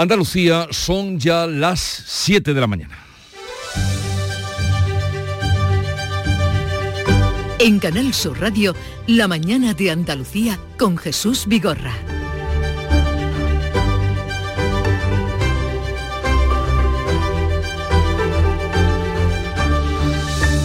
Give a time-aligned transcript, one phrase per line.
[0.00, 2.96] Andalucía son ya las 7 de la mañana.
[7.58, 8.74] En Canal Sur Radio,
[9.06, 11.92] La mañana de Andalucía con Jesús Vigorra.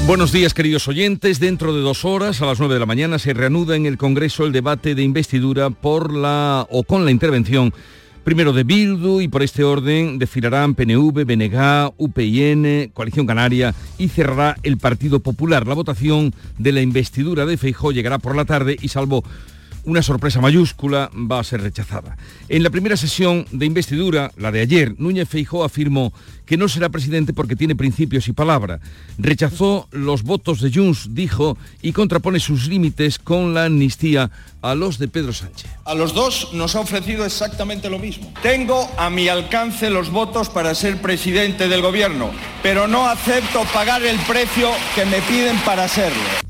[0.08, 1.42] Buenos días queridos oyentes.
[1.42, 4.46] Dentro de dos horas, a las 9 de la mañana, se reanuda en el Congreso
[4.46, 7.74] el debate de investidura por la o con la intervención
[8.26, 14.58] primero de Bildu y por este orden desfilarán PNV, BNG, UPN, Coalición Canaria y cerrará
[14.64, 15.68] el Partido Popular.
[15.68, 19.24] La votación de la investidura de Feijó llegará por la tarde y salvo
[19.86, 22.18] una sorpresa mayúscula va a ser rechazada.
[22.50, 26.14] En la primera sesión de investidura, la de ayer, Núñez Feijó afirmó
[26.46, 28.80] que no será presidente porque tiene principios y palabra.
[29.18, 34.98] Rechazó los votos de Junts, dijo, y contrapone sus límites con la amnistía a los
[34.98, 35.70] de Pedro Sánchez.
[35.86, 38.34] A los dos nos ha ofrecido exactamente lo mismo.
[38.42, 42.32] Tengo a mi alcance los votos para ser presidente del gobierno,
[42.64, 46.46] pero no acepto pagar el precio que me piden para serlo.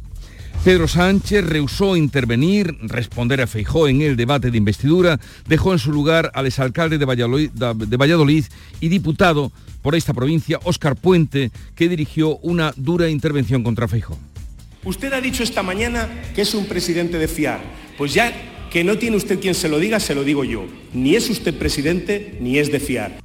[0.65, 5.91] Pedro Sánchez rehusó intervenir, responder a Feijó en el debate de investidura, dejó en su
[5.91, 8.45] lugar al exalcalde de Valladolid,
[8.81, 9.51] y diputado
[9.83, 14.17] por esta provincia, Óscar Puente, que dirigió una dura intervención contra Feijó.
[14.83, 17.61] Usted ha dicho esta mañana que es un presidente de fiar.
[17.95, 18.33] Pues ya
[18.71, 20.65] que no tiene usted quien se lo diga, se lo digo yo.
[20.93, 23.19] Ni es usted presidente, ni es de fiar.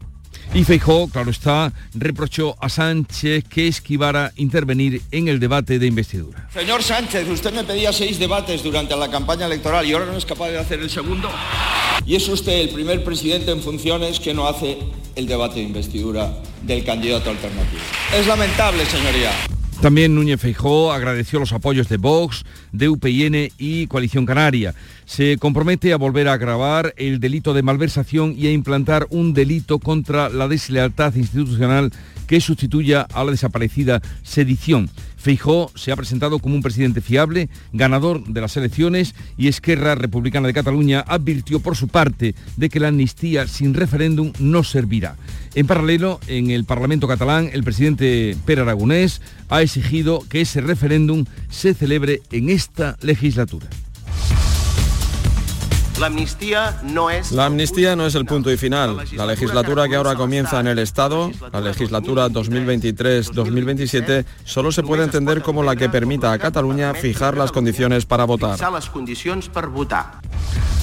[0.52, 6.48] Y Feijó, claro está, reprochó a Sánchez que esquivara intervenir en el debate de investidura.
[6.52, 10.26] Señor Sánchez, usted me pedía seis debates durante la campaña electoral y ahora no es
[10.26, 11.30] capaz de hacer el segundo.
[12.04, 14.78] Y es usted el primer presidente en funciones que no hace
[15.14, 17.82] el debate de investidura del candidato alternativo.
[18.12, 19.30] Es lamentable, señoría.
[19.80, 24.74] También Núñez Feijó agradeció los apoyos de Vox, de UPN y Coalición Canaria.
[25.06, 29.78] Se compromete a volver a agravar el delito de malversación y a implantar un delito
[29.78, 31.92] contra la deslealtad institucional
[32.26, 34.90] que sustituya a la desaparecida sedición.
[35.20, 40.46] Feijó se ha presentado como un presidente fiable, ganador de las elecciones y Esquerra Republicana
[40.46, 45.16] de Cataluña advirtió por su parte de que la amnistía sin referéndum no servirá.
[45.54, 49.20] En paralelo, en el Parlamento catalán, el presidente Pere Aragonés
[49.50, 53.68] ha exigido que ese referéndum se celebre en esta legislatura.
[56.00, 57.30] La amnistía no es...
[57.30, 58.96] La amnistía no es el punto y final.
[59.12, 65.42] La legislatura que ahora comienza en el Estado, la legislatura 2023-2027, solo se puede entender
[65.42, 68.58] como la que permita a Cataluña fijar las condiciones para votar.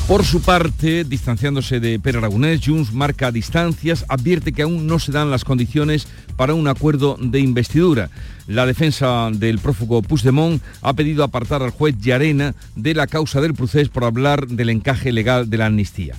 [0.07, 5.11] Por su parte, distanciándose de Pere Aragonés, Junts marca distancias, advierte que aún no se
[5.11, 8.11] dan las condiciones para un acuerdo de investidura.
[8.47, 13.53] La defensa del prófugo Puigdemont ha pedido apartar al juez Llarena de la causa del
[13.53, 16.16] procés por hablar del encaje legal de la amnistía.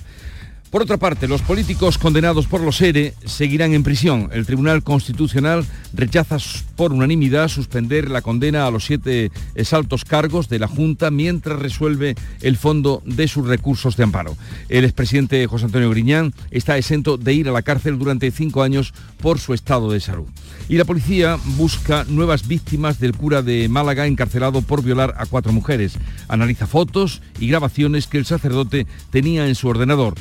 [0.69, 4.29] Por otra parte, los políticos condenados por los ERE seguirán en prisión.
[4.31, 6.37] El Tribunal Constitucional rechaza
[6.75, 12.15] por unanimidad suspender la condena a los siete exaltos cargos de la Junta mientras resuelve
[12.41, 14.37] el fondo de sus recursos de amparo.
[14.69, 18.93] El expresidente José Antonio Griñán está exento de ir a la cárcel durante cinco años
[19.21, 20.27] por su estado de salud.
[20.69, 25.51] Y la policía busca nuevas víctimas del cura de Málaga encarcelado por violar a cuatro
[25.51, 25.97] mujeres.
[26.27, 30.13] Analiza fotos y grabaciones que el sacerdote tenía en su ordenador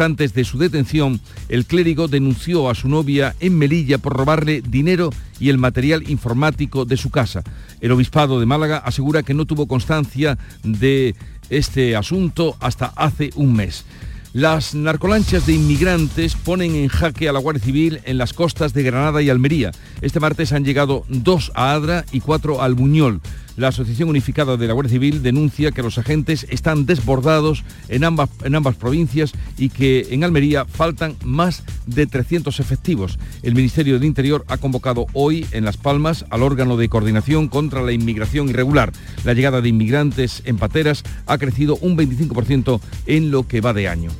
[0.00, 5.10] antes de su detención, el clérigo denunció a su novia en Melilla por robarle dinero
[5.40, 7.42] y el material informático de su casa.
[7.80, 11.14] El obispado de Málaga asegura que no tuvo constancia de
[11.50, 13.84] este asunto hasta hace un mes.
[14.32, 18.82] Las narcolanchas de inmigrantes ponen en jaque a la Guardia Civil en las costas de
[18.82, 19.72] Granada y Almería.
[20.00, 23.20] Este martes han llegado dos a Adra y cuatro al Buñol.
[23.56, 28.30] La Asociación Unificada de la Guardia Civil denuncia que los agentes están desbordados en ambas,
[28.44, 33.18] en ambas provincias y que en Almería faltan más de 300 efectivos.
[33.42, 37.82] El Ministerio del Interior ha convocado hoy en Las Palmas al órgano de coordinación contra
[37.82, 38.92] la inmigración irregular.
[39.24, 43.88] La llegada de inmigrantes en pateras ha crecido un 25% en lo que va de
[43.88, 44.10] año.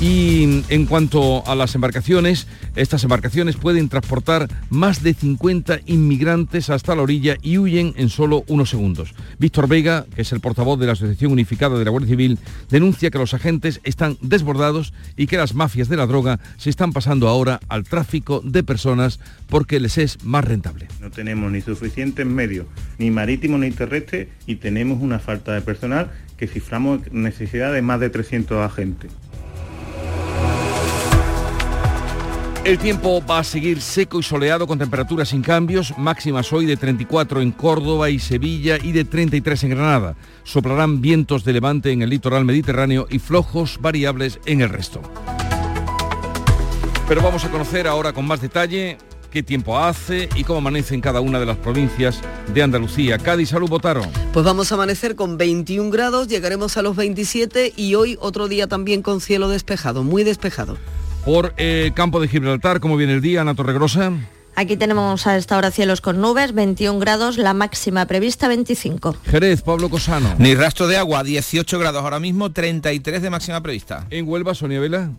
[0.00, 6.94] Y en cuanto a las embarcaciones, estas embarcaciones pueden transportar más de 50 inmigrantes hasta
[6.94, 9.14] la orilla y huyen en solo unos segundos.
[9.38, 12.38] Víctor Vega, que es el portavoz de la Asociación Unificada de la Guardia Civil,
[12.70, 16.92] denuncia que los agentes están desbordados y que las mafias de la droga se están
[16.92, 20.88] pasando ahora al tráfico de personas porque les es más rentable.
[21.00, 22.66] No tenemos ni suficientes medios,
[22.98, 28.00] ni marítimos ni terrestres, y tenemos una falta de personal que ciframos necesidad de más
[28.00, 29.10] de 300 agentes.
[32.62, 36.76] El tiempo va a seguir seco y soleado con temperaturas sin cambios, máximas hoy de
[36.76, 40.14] 34 en Córdoba y Sevilla y de 33 en Granada.
[40.44, 45.00] Soplarán vientos de levante en el litoral mediterráneo y flojos variables en el resto.
[47.08, 48.98] Pero vamos a conocer ahora con más detalle
[49.30, 52.20] qué tiempo hace y cómo amanece en cada una de las provincias
[52.52, 53.16] de Andalucía.
[53.16, 54.06] Cádiz, salud, votaron.
[54.34, 58.66] Pues vamos a amanecer con 21 grados, llegaremos a los 27 y hoy otro día
[58.66, 60.76] también con cielo despejado, muy despejado.
[61.24, 64.12] Por el campo de Gibraltar, ¿cómo viene el día, Ana Torregrosa?
[64.56, 69.16] Aquí tenemos a esta hora cielos con nubes, 21 grados, la máxima prevista 25.
[69.26, 70.34] Jerez, Pablo Cosano.
[70.38, 74.06] Ni rastro de agua, 18 grados ahora mismo, 33 de máxima prevista.
[74.10, 75.10] En Huelva, Sonia Vela.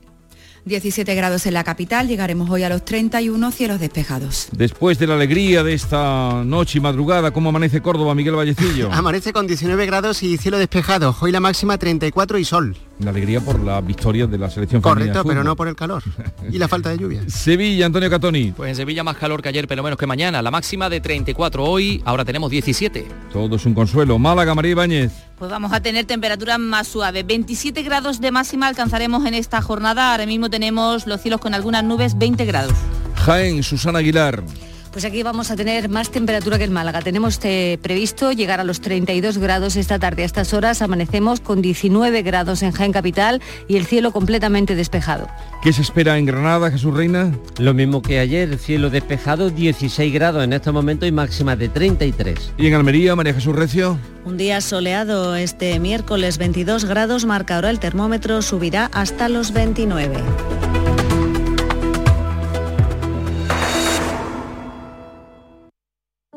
[0.65, 4.50] 17 grados en la capital, llegaremos hoy a los 31 cielos despejados.
[4.51, 8.89] Después de la alegría de esta noche y madrugada, ¿cómo amanece Córdoba, Miguel Vallecillo?
[8.94, 12.77] amanece con 19 grados y cielo despejado, hoy la máxima 34 y sol.
[12.99, 16.03] La alegría por la victoria de la selección Correcto, pero no por el calor
[16.51, 17.23] y la falta de lluvia.
[17.27, 18.51] Sevilla, Antonio Catoni.
[18.51, 20.41] Pues en Sevilla más calor que ayer, pero menos que mañana.
[20.41, 23.07] La máxima de 34 hoy, ahora tenemos 17.
[23.33, 24.19] Todo es un consuelo.
[24.19, 25.11] Málaga, María Ibáñez.
[25.39, 27.25] Pues vamos a tener temperaturas más suaves.
[27.25, 30.11] 27 grados de máxima alcanzaremos en esta jornada.
[30.11, 32.73] Ahora mismo tenemos los cielos con algunas nubes, 20 grados.
[33.15, 34.44] Jaén, Susana Aguilar.
[34.91, 37.01] Pues aquí vamos a tener más temperatura que en Málaga.
[37.01, 40.23] Tenemos eh, previsto llegar a los 32 grados esta tarde.
[40.23, 45.29] A estas horas amanecemos con 19 grados en Jaén Capital y el cielo completamente despejado.
[45.63, 47.31] ¿Qué se espera en Granada, Jesús Reina?
[47.57, 52.53] Lo mismo que ayer, cielo despejado, 16 grados en este momento y máxima de 33.
[52.57, 53.97] ¿Y en Almería, María Jesús Recio?
[54.25, 60.81] Un día soleado este miércoles 22 grados marca ahora el termómetro subirá hasta los 29.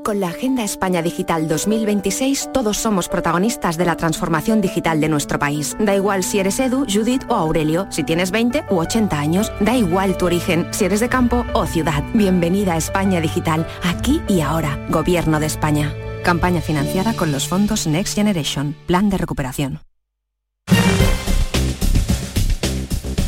[0.04, 5.38] Con la Agenda España Digital 2026 todos somos protagonistas de la transformación digital de nuestro
[5.38, 5.78] país.
[5.80, 9.74] Da igual si eres Edu, Judith o Aurelio, si tienes 20 u 80 años, da
[9.74, 12.04] igual tu origen, si eres de campo o ciudad.
[12.12, 15.94] Bienvenida a España Digital, aquí y ahora, Gobierno de España.
[16.22, 19.80] Campaña financiada con los fondos Next Generation, Plan de Recuperación.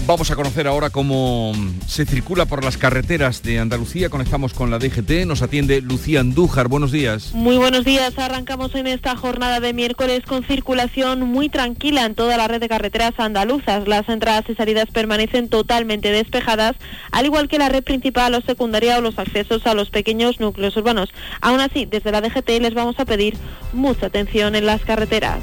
[0.06, 1.52] Vamos a conocer ahora cómo
[1.88, 4.08] se circula por las carreteras de Andalucía.
[4.08, 5.26] Conectamos con la DGT.
[5.26, 6.68] Nos atiende Lucía Andújar.
[6.68, 7.32] Buenos días.
[7.34, 8.16] Muy buenos días.
[8.16, 12.68] Arrancamos en esta jornada de miércoles con circulación muy tranquila en toda la red de
[12.68, 13.88] carreteras andaluzas.
[13.88, 16.76] Las entradas y salidas permanecen totalmente despejadas,
[17.10, 20.76] al igual que la red principal o secundaria o los accesos a los pequeños núcleos
[20.76, 21.08] urbanos.
[21.40, 23.36] Aún así, desde la DGT les vamos a pedir
[23.72, 25.40] mucha atención en las carreteras.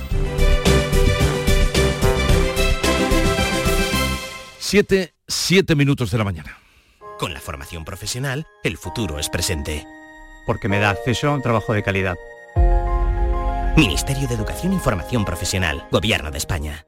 [4.74, 6.58] 7, 7 minutos de la mañana.
[7.20, 9.86] Con la formación profesional, el futuro es presente.
[10.48, 12.16] Porque me da acceso a un trabajo de calidad.
[13.78, 16.88] Ministerio de Educación y Formación Profesional, Gobierno de España.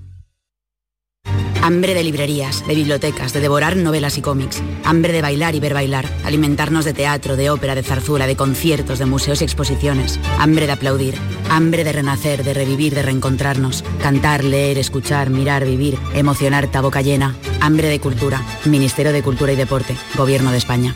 [1.61, 4.63] Hambre de librerías, de bibliotecas, de devorar novelas y cómics.
[4.83, 6.09] Hambre de bailar y ver bailar.
[6.23, 10.19] Alimentarnos de teatro, de ópera, de zarzuela, de conciertos, de museos y exposiciones.
[10.39, 11.15] Hambre de aplaudir.
[11.51, 13.83] Hambre de renacer, de revivir, de reencontrarnos.
[14.01, 15.99] Cantar, leer, escuchar, mirar, vivir.
[16.15, 17.35] Emocionarte a boca llena.
[17.59, 18.41] Hambre de cultura.
[18.65, 19.95] Ministerio de Cultura y Deporte.
[20.15, 20.95] Gobierno de España.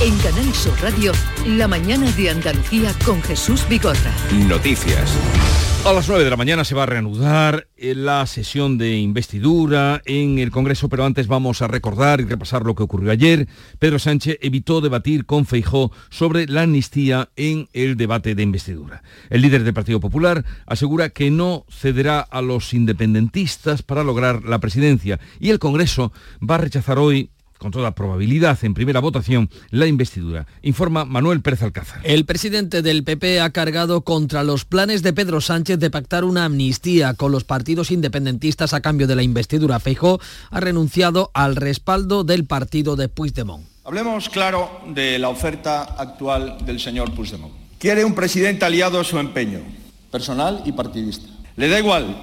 [0.00, 1.12] En Canal Sur Radio,
[1.46, 4.12] la mañana de Andalucía con Jesús Bigorra.
[4.48, 5.12] Noticias.
[5.82, 10.02] A las 9 de la mañana se va a reanudar eh, la sesión de investidura
[10.04, 13.48] en el Congreso, pero antes vamos a recordar y repasar lo que ocurrió ayer.
[13.78, 19.02] Pedro Sánchez evitó debatir con Feijó sobre la amnistía en el debate de investidura.
[19.30, 24.58] El líder del Partido Popular asegura que no cederá a los independentistas para lograr la
[24.58, 26.12] presidencia y el Congreso
[26.48, 31.62] va a rechazar hoy con toda probabilidad en primera votación la investidura, informa Manuel Pérez
[31.62, 32.00] Alcázar.
[32.04, 36.46] El presidente del PP ha cargado contra los planes de Pedro Sánchez de pactar una
[36.46, 39.78] amnistía con los partidos independentistas a cambio de la investidura.
[39.78, 43.66] Feijó ha renunciado al respaldo del partido de Puigdemont.
[43.84, 47.52] Hablemos claro de la oferta actual del señor Puigdemont.
[47.78, 49.60] Quiere un presidente aliado a su empeño,
[50.10, 51.28] personal y partidista.
[51.56, 52.16] Le da igual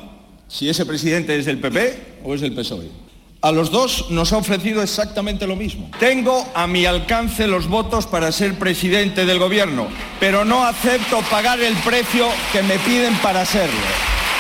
[0.48, 3.07] si ese presidente es del PP o es del PSOE.
[3.42, 5.92] A los dos nos ha ofrecido exactamente lo mismo.
[6.00, 9.88] Tengo a mi alcance los votos para ser presidente del gobierno,
[10.20, 13.80] pero no acepto pagar el precio que me piden para serlo.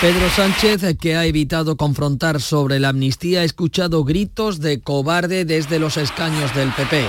[0.01, 5.79] Pedro Sánchez, que ha evitado confrontar sobre la amnistía, ha escuchado gritos de cobarde desde
[5.79, 7.03] los escaños del PP.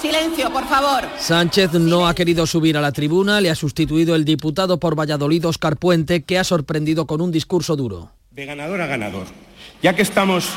[0.00, 1.08] Silencio, por favor.
[1.18, 5.46] Sánchez no ha querido subir a la tribuna, le ha sustituido el diputado por Valladolid,
[5.46, 9.26] Oscar Puente, que ha sorprendido con un discurso duro de ganador a ganador.
[9.82, 10.48] Ya que estamos,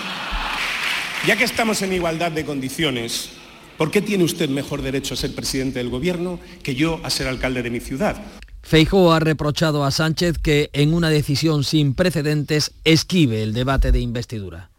[1.26, 3.32] ya que estamos en igualdad de condiciones,
[3.76, 7.28] ¿por qué tiene usted mejor derecho a ser presidente del gobierno que yo a ser
[7.28, 8.22] alcalde de mi ciudad?
[8.62, 14.00] Feijóo ha reprochado a Sánchez que en una decisión sin precedentes esquive el debate de
[14.00, 14.71] investidura.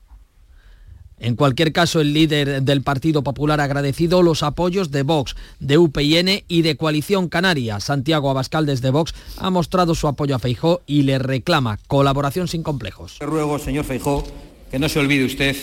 [1.22, 5.78] En cualquier caso, el líder del Partido Popular ha agradecido los apoyos de Vox, de
[5.78, 7.78] UPN y de Coalición Canaria.
[7.78, 12.64] Santiago Abascal desde Vox ha mostrado su apoyo a Feijó y le reclama colaboración sin
[12.64, 13.18] complejos.
[13.20, 14.24] Le ruego, señor Feijó,
[14.68, 15.56] que no se olvide usted,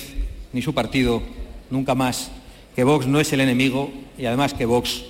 [0.54, 1.22] ni su partido,
[1.70, 2.32] nunca más,
[2.74, 5.04] que Vox no es el enemigo y además que Vox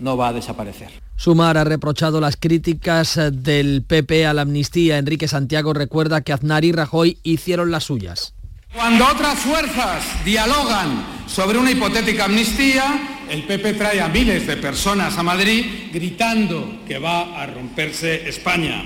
[0.00, 0.88] no va a desaparecer.
[1.14, 4.98] Sumar ha reprochado las críticas del PP a la amnistía.
[4.98, 8.33] Enrique Santiago recuerda que Aznar y Rajoy hicieron las suyas.
[8.74, 15.16] Cuando otras fuerzas dialogan sobre una hipotética amnistía, el PP trae a miles de personas
[15.16, 18.84] a Madrid gritando que va a romperse España.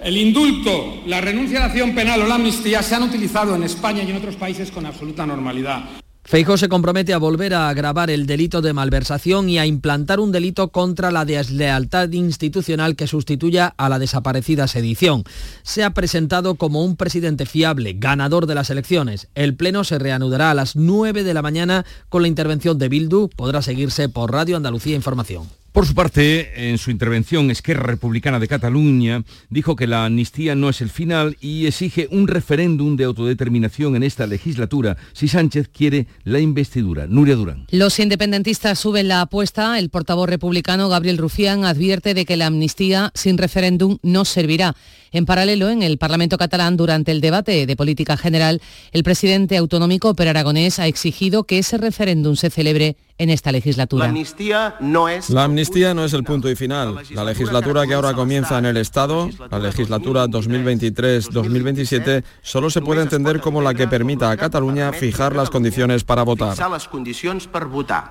[0.00, 3.64] El indulto, la renuncia a la acción penal o la amnistía se han utilizado en
[3.64, 5.84] España y en otros países con absoluta normalidad.
[6.32, 10.32] Feijó se compromete a volver a agravar el delito de malversación y a implantar un
[10.32, 15.24] delito contra la deslealtad institucional que sustituya a la desaparecida sedición.
[15.62, 19.28] Se ha presentado como un presidente fiable, ganador de las elecciones.
[19.34, 23.28] El pleno se reanudará a las 9 de la mañana con la intervención de Bildu.
[23.28, 25.61] Podrá seguirse por Radio Andalucía Información.
[25.72, 30.68] Por su parte, en su intervención, Esquerra Republicana de Cataluña dijo que la amnistía no
[30.68, 36.08] es el final y exige un referéndum de autodeterminación en esta legislatura si Sánchez quiere
[36.24, 37.06] la investidura.
[37.06, 37.66] Nuria Durán.
[37.70, 39.78] Los independentistas suben la apuesta.
[39.78, 44.76] El portavoz republicano Gabriel Rufián advierte de que la amnistía sin referéndum no servirá.
[45.10, 48.60] En paralelo, en el Parlamento catalán, durante el debate de política general,
[48.92, 54.04] el presidente autonómico Per Aragonés ha exigido que ese referéndum se celebre en esta legislatura.
[54.04, 55.30] La amnistía no es...
[55.30, 56.98] La amnistía no es el punto y final.
[57.10, 63.40] La legislatura que ahora comienza en el Estado, la legislatura 2023-2027, solo se puede entender
[63.40, 66.56] como la que permita a Cataluña fijar las condiciones para votar.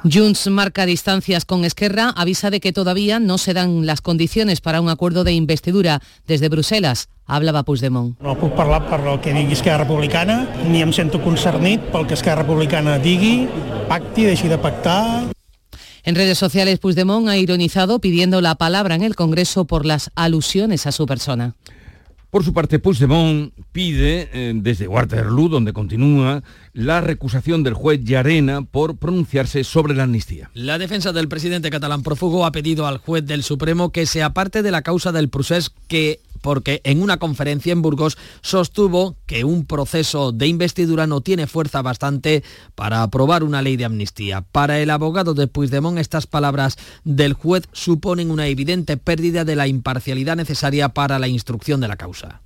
[0.03, 4.81] Junts marca distancias con Esquerra, avisa de que todavía no se dan las condiciones para
[4.81, 7.09] un acuerdo de investidura desde Bruselas.
[7.25, 8.15] Hablava Puigdemont.
[8.21, 12.17] No puc parlar per el que digui Esquerra Republicana, ni em sento concernit pel que
[12.17, 13.47] Esquerra Republicana digui,
[13.87, 15.29] pacti, deixi de pactar.
[16.03, 20.87] En redes sociales, Puigdemont ha ironizado pidiendo la palabra en el Congreso por las alusiones
[20.87, 21.55] a su persona.
[22.31, 28.61] Por su parte, Puigdemont pide eh, desde Waterloo, donde continúa, la recusación del juez Llarena
[28.61, 30.49] por pronunciarse sobre la amnistía.
[30.53, 34.63] La defensa del presidente catalán prófugo ha pedido al juez del Supremo que se aparte
[34.63, 39.65] de la causa del procés que porque en una conferencia en Burgos sostuvo que un
[39.65, 42.43] proceso de investidura no tiene fuerza bastante
[42.75, 44.41] para aprobar una ley de amnistía.
[44.41, 49.67] Para el abogado de Puigdemont, estas palabras del juez suponen una evidente pérdida de la
[49.67, 52.41] imparcialidad necesaria para la instrucción de la causa.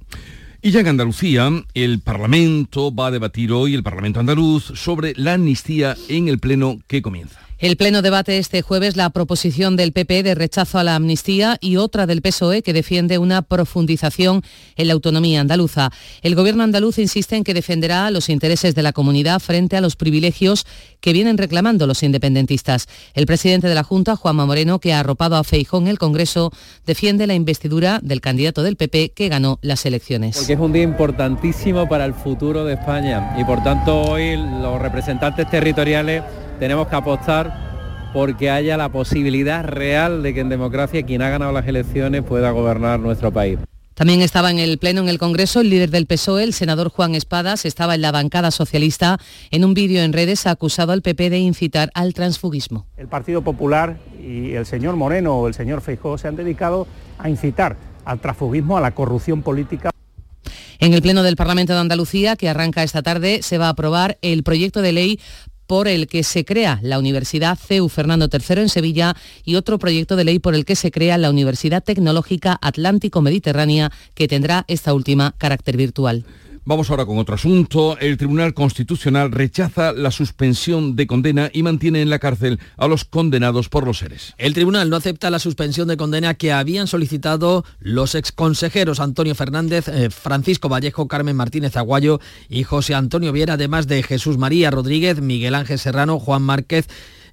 [0.61, 5.33] Y ya en Andalucía, el Parlamento va a debatir hoy, el Parlamento andaluz, sobre la
[5.33, 7.44] amnistía en el Pleno que comienza.
[7.57, 11.77] El Pleno debate este jueves la proposición del PP de rechazo a la amnistía y
[11.77, 14.43] otra del PSOE que defiende una profundización
[14.75, 15.89] en la autonomía andaluza.
[16.21, 19.95] El Gobierno andaluz insiste en que defenderá los intereses de la comunidad frente a los
[19.95, 20.65] privilegios
[20.99, 22.87] que vienen reclamando los independentistas.
[23.13, 26.51] El presidente de la Junta, Juanma Moreno, que ha arropado a Feijón en el Congreso,
[26.85, 30.35] defiende la investidura del candidato del PP que ganó las elecciones.
[30.35, 34.81] Porque es un día importantísimo para el futuro de España y por tanto hoy los
[34.81, 36.21] representantes territoriales
[36.59, 41.51] tenemos que apostar porque haya la posibilidad real de que en democracia quien ha ganado
[41.51, 43.59] las elecciones pueda gobernar nuestro país.
[43.95, 47.15] También estaba en el Pleno en el Congreso el líder del PSOE, el senador Juan
[47.15, 49.17] Espadas, estaba en la bancada socialista.
[49.51, 52.85] En un vídeo en redes ha acusado al PP de incitar al transfugismo.
[52.97, 57.29] El Partido Popular y el señor Moreno o el señor Feijóo se han dedicado a
[57.29, 59.91] incitar al transfugismo, a la corrupción política.
[60.79, 64.17] En el Pleno del Parlamento de Andalucía, que arranca esta tarde, se va a aprobar
[64.21, 65.19] el proyecto de ley
[65.67, 70.15] por el que se crea la Universidad CEU Fernando III en Sevilla y otro proyecto
[70.15, 75.33] de ley por el que se crea la Universidad Tecnológica Atlántico-Mediterránea, que tendrá esta última
[75.37, 76.25] carácter virtual.
[76.67, 77.95] Vamos ahora con otro asunto.
[77.99, 83.05] El Tribunal Constitucional rechaza la suspensión de condena y mantiene en la cárcel a los
[83.05, 84.33] condenados por los seres.
[84.39, 89.87] El tribunal no acepta la suspensión de condena que habían solicitado los exconsejeros Antonio Fernández,
[89.89, 92.19] eh, Francisco Vallejo, Carmen Martínez Aguayo
[92.49, 96.87] y José Antonio Viera, además de Jesús María Rodríguez, Miguel Ángel Serrano, Juan Márquez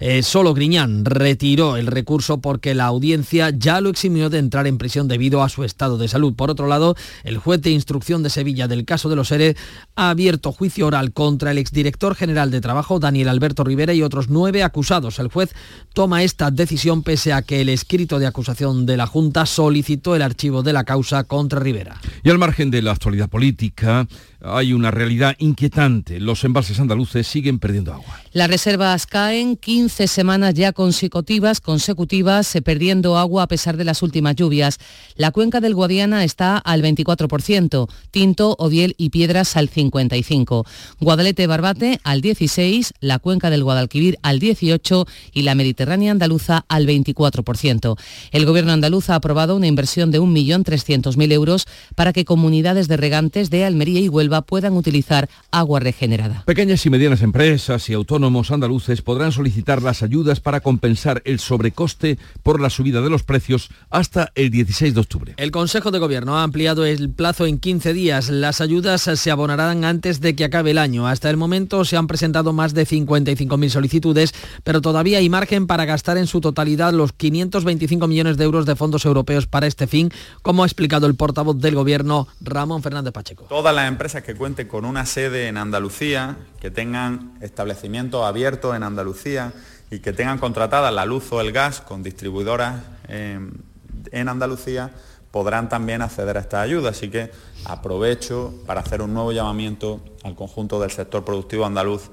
[0.04, 4.76] eh, solo Griñán retiró el recurso porque la audiencia ya lo eximió de entrar en
[4.76, 6.34] prisión debido a su estado de salud.
[6.34, 9.54] Por otro lado, el juez de instrucción de Sevilla del caso de los ERE
[9.94, 14.28] ha abierto juicio oral contra el exdirector general de Trabajo, Daniel Alberto Rivera, y otros
[14.28, 15.20] nueve acusados.
[15.20, 15.54] El juez
[15.94, 20.22] toma esta decisión pese a que el escrito de acusación de la Junta solicitó el
[20.22, 22.00] archivo de la causa contra Rivera.
[22.24, 24.08] Y al margen de la actualidad política,
[24.44, 26.20] hay una realidad inquietante.
[26.20, 28.20] Los embalses andaluces siguen perdiendo agua.
[28.32, 34.02] Las reservas caen 15 semanas ya consecutivas, consecutivas, eh, perdiendo agua a pesar de las
[34.02, 34.78] últimas lluvias.
[35.16, 40.64] La cuenca del Guadiana está al 24%, Tinto, Odiel y Piedras al 55%,
[41.00, 46.86] Guadalete Barbate al 16%, la cuenca del Guadalquivir al 18% y la Mediterránea andaluza al
[46.86, 47.98] 24%.
[48.32, 53.50] El gobierno andaluz ha aprobado una inversión de 1.300.000 euros para que comunidades de regantes
[53.50, 56.44] de Almería y Huelva puedan utilizar agua regenerada.
[56.46, 62.18] Pequeñas y medianas empresas y autónomos andaluces podrán solicitar las ayudas para compensar el sobrecoste
[62.42, 65.34] por la subida de los precios hasta el 16 de octubre.
[65.36, 68.30] El Consejo de Gobierno ha ampliado el plazo en 15 días.
[68.30, 71.06] Las ayudas se abonarán antes de que acabe el año.
[71.06, 74.34] Hasta el momento se han presentado más de 55.000 solicitudes,
[74.64, 78.76] pero todavía hay margen para gastar en su totalidad los 525 millones de euros de
[78.76, 80.10] fondos europeos para este fin,
[80.42, 83.44] como ha explicado el portavoz del Gobierno, Ramón Fernández Pacheco.
[83.48, 88.82] Todas las empresas que cuenten con una sede en Andalucía, que tengan establecimientos abiertos en
[88.82, 89.52] Andalucía
[89.90, 94.90] y que tengan contratada la luz o el gas con distribuidoras en Andalucía,
[95.32, 96.90] podrán también acceder a esta ayuda.
[96.90, 97.32] Así que
[97.64, 102.10] aprovecho para hacer un nuevo llamamiento al conjunto del sector productivo andaluz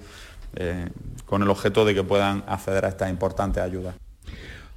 [0.56, 0.89] eh,
[1.25, 3.94] con el objeto de que puedan acceder a esta importante ayuda.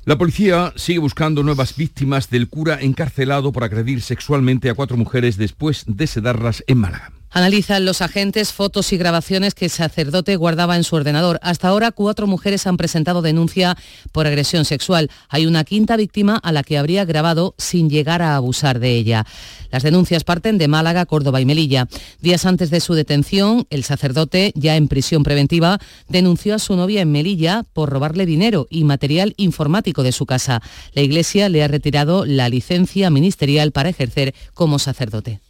[0.05, 5.37] La policía sigue buscando nuevas víctimas del cura encarcelado por agredir sexualmente a cuatro mujeres
[5.37, 7.13] después de sedarlas en Málaga.
[7.35, 11.39] Analizan los agentes fotos y grabaciones que el sacerdote guardaba en su ordenador.
[11.43, 13.75] Hasta ahora, cuatro mujeres han presentado denuncia
[14.13, 15.11] por agresión sexual.
[15.31, 19.25] Hay una quinta víctima a la que habría grabado sin llegar a abusar de ella.
[19.71, 21.89] Las denuncias parten de Málaga, Córdoba y Melilla.
[22.21, 27.01] Días antes de su detención, el sacerdote, ya en prisión preventiva, denunció a su novia
[27.01, 30.61] en Melilla por robarle dinero y material informático de su casa.
[30.93, 35.41] La Iglesia le ha retirado la licencia ministerial para ejercer como sacerdote.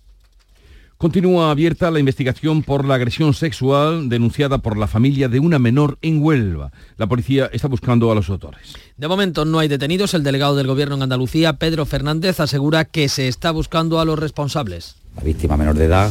[1.02, 5.98] Continúa abierta la investigación por la agresión sexual denunciada por la familia de una menor
[6.00, 6.70] en Huelva.
[6.96, 8.74] La policía está buscando a los autores.
[8.96, 10.14] De momento no hay detenidos.
[10.14, 14.16] El delegado del Gobierno en Andalucía, Pedro Fernández, asegura que se está buscando a los
[14.16, 14.94] responsables.
[15.16, 16.08] La víctima menor de edad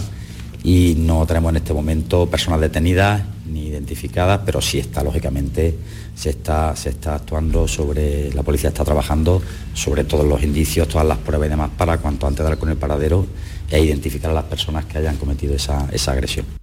[0.61, 5.73] y no tenemos en este momento personas detenidas ni identificadas, pero sí está, lógicamente,
[6.15, 9.41] se está, se está actuando sobre, la policía está trabajando
[9.73, 12.75] sobre todos los indicios, todas las pruebas y demás para cuanto antes dar con el
[12.75, 13.25] paradero
[13.71, 16.60] e identificar a las personas que hayan cometido esa, esa agresión.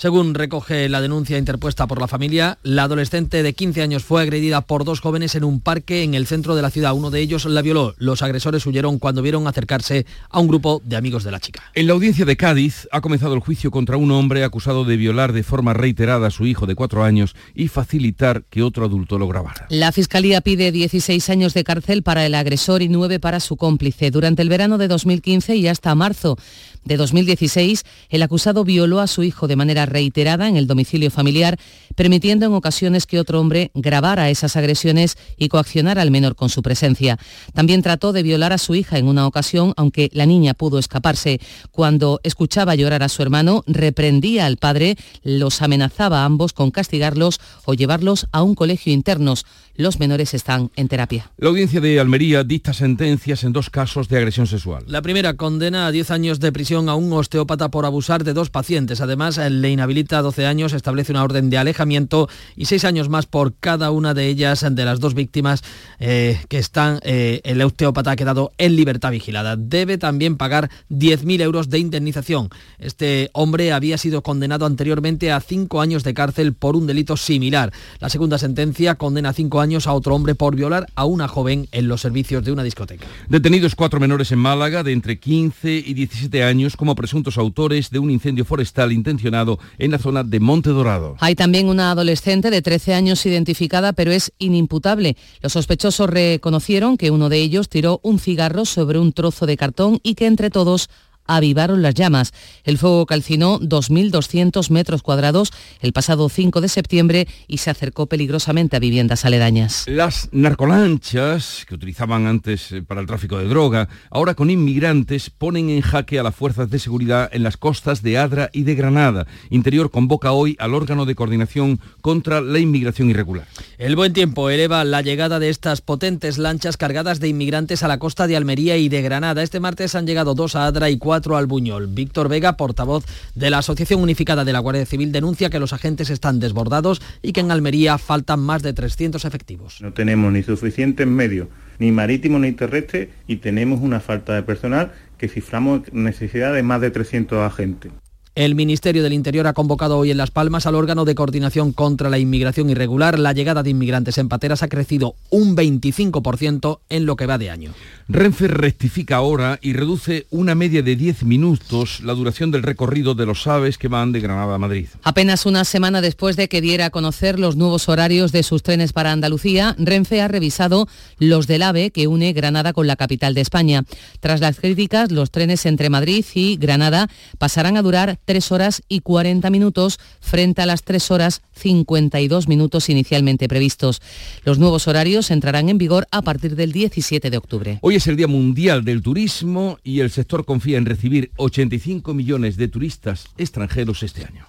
[0.00, 4.60] Según recoge la denuncia interpuesta por la familia, la adolescente de 15 años fue agredida
[4.60, 6.92] por dos jóvenes en un parque en el centro de la ciudad.
[6.94, 7.96] Uno de ellos la violó.
[7.98, 11.64] Los agresores huyeron cuando vieron acercarse a un grupo de amigos de la chica.
[11.74, 15.32] En la audiencia de Cádiz ha comenzado el juicio contra un hombre acusado de violar
[15.32, 19.26] de forma reiterada a su hijo de cuatro años y facilitar que otro adulto lo
[19.26, 19.66] grabara.
[19.68, 24.12] La Fiscalía pide 16 años de cárcel para el agresor y 9 para su cómplice.
[24.12, 26.38] Durante el verano de 2015 y hasta marzo
[26.84, 31.58] de 2016, el acusado violó a su hijo de manera reiterada en el domicilio familiar,
[31.94, 36.62] permitiendo en ocasiones que otro hombre grabara esas agresiones y coaccionara al menor con su
[36.62, 37.18] presencia.
[37.54, 41.40] También trató de violar a su hija en una ocasión, aunque la niña pudo escaparse.
[41.70, 47.40] Cuando escuchaba llorar a su hermano, reprendía al padre, los amenazaba a ambos con castigarlos
[47.64, 49.44] o llevarlos a un colegio internos.
[49.74, 51.30] Los menores están en terapia.
[51.36, 54.84] La audiencia de Almería dicta sentencias en dos casos de agresión sexual.
[54.88, 58.50] La primera condena a 10 años de prisión a un osteópata por abusar de dos
[58.50, 59.00] pacientes.
[59.00, 63.26] Además, le inhabilita a 12 años, establece una orden de alejamiento y 6 años más
[63.26, 65.62] por cada una de ellas, de las dos víctimas
[66.00, 69.56] eh, que están, eh, el osteópata ha quedado en libertad vigilada.
[69.56, 72.50] Debe también pagar 10.000 euros de indemnización.
[72.78, 77.72] Este hombre había sido condenado anteriormente a 5 años de cárcel por un delito similar.
[78.00, 81.68] La segunda sentencia condena a 5 años a otro hombre por violar a una joven
[81.72, 83.06] en los servicios de una discoteca.
[83.28, 87.98] Detenidos cuatro menores en Málaga de entre 15 y 17 años como presuntos autores de
[87.98, 91.16] un incendio forestal intencionado en la zona de Monte Dorado.
[91.20, 95.16] Hay también una adolescente de 13 años identificada, pero es inimputable.
[95.40, 100.00] Los sospechosos reconocieron que uno de ellos tiró un cigarro sobre un trozo de cartón
[100.02, 100.88] y que entre todos
[101.28, 102.32] avivaron las llamas.
[102.64, 108.76] El fuego calcinó 2.200 metros cuadrados el pasado 5 de septiembre y se acercó peligrosamente
[108.76, 109.84] a viviendas aledañas.
[109.86, 115.70] Las narcolanchas, que utilizaban antes eh, para el tráfico de droga, ahora con inmigrantes ponen
[115.70, 119.26] en jaque a las fuerzas de seguridad en las costas de Adra y de Granada.
[119.50, 123.46] Interior convoca hoy al órgano de coordinación contra la inmigración irregular.
[123.76, 127.98] El buen tiempo eleva la llegada de estas potentes lanchas cargadas de inmigrantes a la
[127.98, 129.42] costa de Almería y de Granada.
[129.42, 131.88] Este martes han llegado dos a Adra y cuatro al Buñol.
[131.88, 133.04] Víctor Vega, portavoz
[133.34, 137.32] de la Asociación Unificada de la Guardia Civil, denuncia que los agentes están desbordados y
[137.32, 139.80] que en Almería faltan más de 300 efectivos.
[139.80, 144.92] No tenemos ni suficientes medios, ni marítimos ni terrestres, y tenemos una falta de personal
[145.18, 147.92] que ciframos necesidad de más de 300 agentes.
[148.38, 152.08] El Ministerio del Interior ha convocado hoy en Las Palmas al órgano de coordinación contra
[152.08, 153.18] la inmigración irregular.
[153.18, 157.50] La llegada de inmigrantes en pateras ha crecido un 25% en lo que va de
[157.50, 157.72] año.
[158.06, 163.26] Renfe rectifica ahora y reduce una media de 10 minutos la duración del recorrido de
[163.26, 164.86] los aves que van de Granada a Madrid.
[165.02, 168.92] Apenas una semana después de que diera a conocer los nuevos horarios de sus trenes
[168.92, 170.86] para Andalucía, Renfe ha revisado
[171.18, 173.82] los del AVE que une Granada con la capital de España.
[174.20, 179.00] Tras las críticas, los trenes entre Madrid y Granada pasarán a durar 3 horas y
[179.00, 184.02] 40 minutos frente a las 3 horas 52 minutos inicialmente previstos.
[184.44, 187.78] Los nuevos horarios entrarán en vigor a partir del 17 de octubre.
[187.80, 192.58] Hoy es el Día Mundial del Turismo y el sector confía en recibir 85 millones
[192.58, 194.44] de turistas extranjeros este año.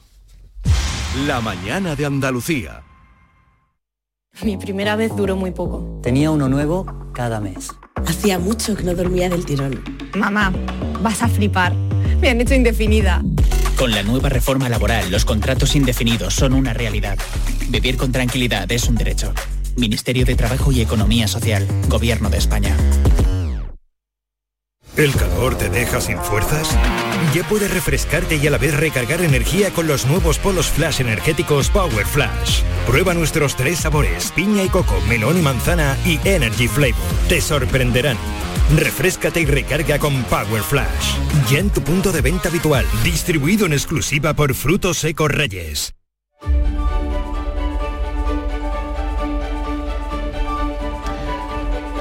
[1.26, 2.84] La mañana de Andalucía.
[4.44, 6.02] Mi primera vez duró muy poco.
[6.04, 7.70] Tenía uno nuevo cada mes.
[8.06, 9.82] Hacía mucho que no dormía del tirón.
[10.16, 10.52] Mamá,
[11.02, 11.74] vas a flipar.
[12.20, 13.24] Me han hecho indefinida.
[13.80, 17.18] Con la nueva reforma laboral, los contratos indefinidos son una realidad.
[17.70, 19.34] Vivir con tranquilidad es un derecho.
[19.78, 22.76] Ministerio de Trabajo y Economía Social, Gobierno de España.
[25.00, 26.78] ¿El calor te deja sin fuerzas?
[27.34, 31.70] Ya puedes refrescarte y a la vez recargar energía con los nuevos polos flash energéticos
[31.70, 32.64] Power Flash.
[32.86, 37.00] Prueba nuestros tres sabores, piña y coco, melón y manzana y Energy Flavor.
[37.30, 38.18] Te sorprenderán.
[38.76, 41.16] Refrescate y recarga con Power Flash.
[41.50, 45.94] Ya en tu punto de venta habitual, distribuido en exclusiva por Frutos Secos Reyes.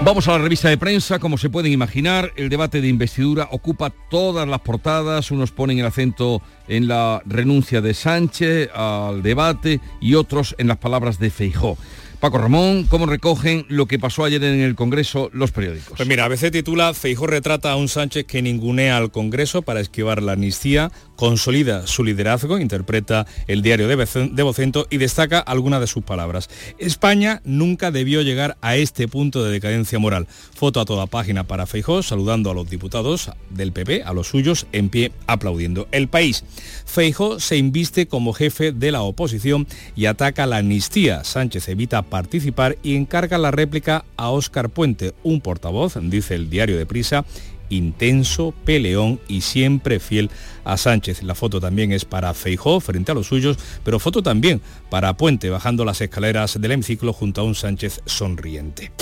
[0.05, 3.91] Vamos a la revista de prensa, como se pueden imaginar, el debate de investidura ocupa
[3.91, 10.15] todas las portadas, unos ponen el acento en la renuncia de Sánchez al debate y
[10.15, 11.77] otros en las palabras de Feijó.
[12.21, 15.97] Paco Ramón, ¿cómo recogen lo que pasó ayer en el Congreso los periódicos?
[15.97, 20.23] Pues mira, ABC titula Feijó retrata a un Sánchez que ningunea al Congreso para esquivar
[20.23, 26.05] la amnistía, consolida su liderazgo, interpreta el diario de Vocento y destaca algunas de sus
[26.05, 26.49] palabras.
[26.79, 30.29] España nunca debió llegar a este punto de decadencia moral.
[30.55, 34.69] Foto a toda página para Feijó, saludando a los diputados del PP, a los suyos,
[34.71, 35.89] en pie aplaudiendo.
[35.91, 36.45] El país.
[36.87, 41.25] Feijó se inviste como jefe de la oposición y ataca la amnistía.
[41.25, 46.79] Sánchez evita participar y encarga la réplica a Óscar Puente, un portavoz, dice el diario
[46.79, 47.25] de Prisa,
[47.71, 50.31] intenso, peleón y siempre fiel
[50.69, 51.23] a Sánchez.
[51.23, 55.51] La foto también es para Feijó frente a los suyos, pero foto también para Puente
[55.51, 58.93] bajando las escaleras del hemiciclo junto a un Sánchez sonriente.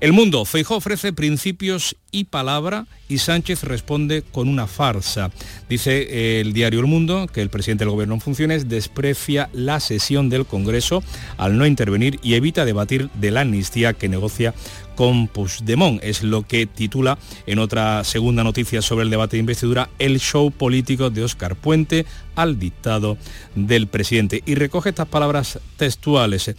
[0.00, 5.30] El mundo, Feijó ofrece principios y palabra y Sánchez responde con una farsa.
[5.68, 9.78] Dice eh, el diario El Mundo que el presidente del gobierno en funciones desprecia la
[9.80, 11.02] sesión del Congreso
[11.36, 14.54] al no intervenir y evita debatir de la amnistía que negocia
[14.94, 16.02] con Puigdemont.
[16.02, 20.50] Es lo que titula en otra segunda noticia sobre el debate de investidura el show
[20.50, 23.16] político de Óscar Puente al dictado
[23.54, 24.42] del presidente.
[24.46, 26.54] Y recoge estas palabras textuales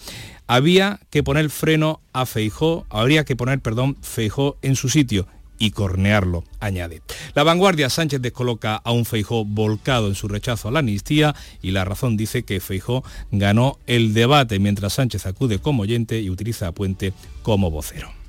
[0.48, 5.26] había que poner freno a Feijó, habría que poner, perdón, Feijó en su sitio
[5.58, 7.02] y cornearlo, añade.
[7.36, 11.72] La vanguardia Sánchez descoloca a un Feijó volcado en su rechazo a la amnistía y
[11.72, 16.68] la razón dice que Feijó ganó el debate mientras Sánchez acude como oyente y utiliza
[16.68, 18.21] a Puente como vocero.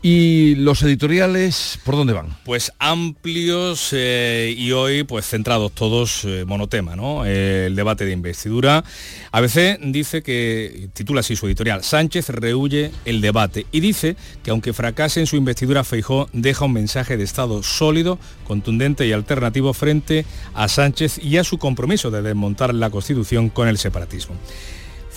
[0.00, 2.28] ¿Y los editoriales por dónde van?
[2.44, 7.26] Pues amplios eh, y hoy pues centrados todos eh, monotema, ¿no?
[7.26, 8.84] Eh, el debate de investidura.
[9.32, 14.72] ABC dice que, titula así su editorial, Sánchez rehuye el debate y dice que aunque
[14.72, 20.24] fracase en su investidura Feijó deja un mensaje de Estado sólido, contundente y alternativo frente
[20.54, 24.36] a Sánchez y a su compromiso de desmontar la Constitución con el separatismo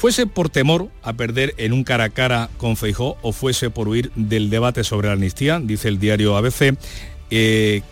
[0.02, 3.88] fuese por temor a perder en un cara a cara con Feijó o fuese por
[3.88, 6.76] huir del debate sobre la amnistía, dice el diario ABC,
[7.30, 7.84] eh,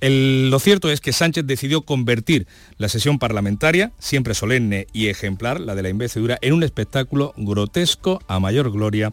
[0.00, 2.46] lo cierto es que Sánchez decidió convertir
[2.78, 8.22] la sesión parlamentaria, siempre solemne y ejemplar, la de la investidura, en un espectáculo grotesco
[8.26, 9.12] a mayor gloria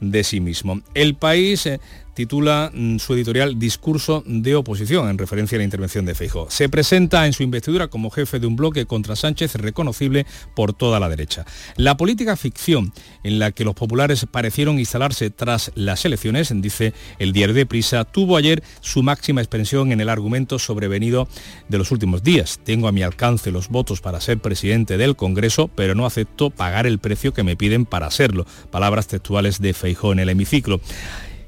[0.00, 0.80] de sí mismo.
[0.94, 1.78] El país eh,
[2.14, 6.50] titula mm, su editorial Discurso de oposición, en referencia a la intervención de Feijóo.
[6.50, 11.00] Se presenta en su investidura como jefe de un bloque contra Sánchez reconocible por toda
[11.00, 11.44] la derecha.
[11.76, 12.92] La política ficción
[13.22, 18.04] en la que los populares parecieron instalarse tras las elecciones, dice el diario de Prisa,
[18.04, 21.28] tuvo ayer su máxima expresión en el argumento sobrevenido
[21.68, 22.60] de los últimos días.
[22.64, 26.86] Tengo a mi alcance los votos para ser presidente del Congreso, pero no acepto pagar
[26.86, 28.46] el precio que me piden para serlo.
[28.70, 30.80] Palabras textuales de Feijóo en el hemiciclo.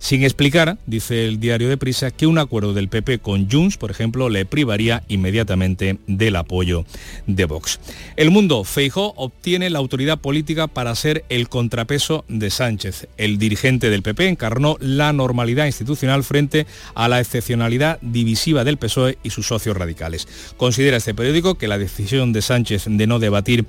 [0.03, 3.93] Sin explicar, dice el diario de Prisa, que un acuerdo del PP con Junts, por
[3.93, 6.85] ejemplo, le privaría inmediatamente del apoyo
[7.29, 7.79] de Vox.
[8.17, 13.07] El mundo, Feijó obtiene la autoridad política para ser el contrapeso de Sánchez.
[13.17, 19.19] El dirigente del PP encarnó la normalidad institucional frente a la excepcionalidad divisiva del PSOE
[19.23, 20.27] y sus socios radicales.
[20.57, 23.67] Considera este periódico que la decisión de Sánchez de no debatir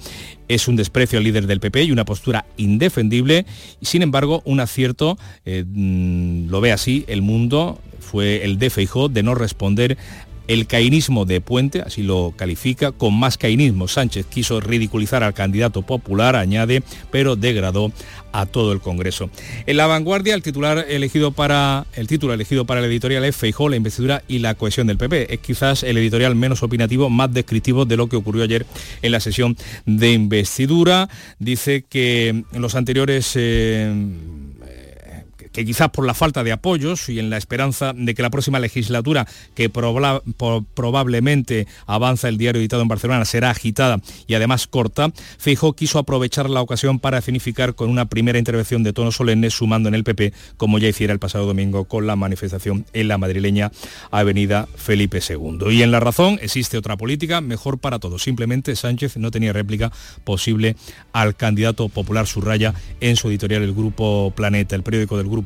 [0.54, 3.46] es un desprecio al líder del PP y una postura indefendible.
[3.82, 9.10] Sin embargo, un acierto, eh, mm, lo ve así, el mundo fue el de Feijó
[9.10, 9.98] de no responder
[10.48, 13.88] el cainismo de Puente, así lo califica, con más cainismo.
[13.88, 17.92] Sánchez quiso ridiculizar al candidato popular, añade, pero degradó
[18.34, 19.30] a todo el Congreso.
[19.66, 23.70] En la vanguardia, el titular elegido para el título elegido para el editorial es Feijó,
[23.70, 25.34] la investidura y la cohesión del PP.
[25.34, 28.66] Es quizás el editorial menos opinativo, más descriptivo de lo que ocurrió ayer
[29.02, 31.10] en la sesión de investidura.
[31.40, 33.94] Dice que en los anteriores eh,
[35.54, 38.60] que quizás por la falta de apoyos y en la esperanza de que la próxima
[38.60, 45.74] legislatura, que probablemente avanza el diario editado en Barcelona, será agitada y además corta, Feijóo
[45.74, 49.96] quiso aprovechar la ocasión para significar con una primera intervención de tono solemne, sumando en
[49.96, 53.72] el PP, como ya hiciera el pasado domingo con la manifestación en la madrileña
[54.12, 55.72] Avenida Felipe II.
[55.72, 58.24] Y en la razón existe otra política mejor para todos.
[58.24, 59.92] Simplemente Sánchez no tenía réplica
[60.24, 60.76] posible
[61.12, 65.43] al candidato popular subraya en su editorial el Grupo Planeta, el periódico del Grupo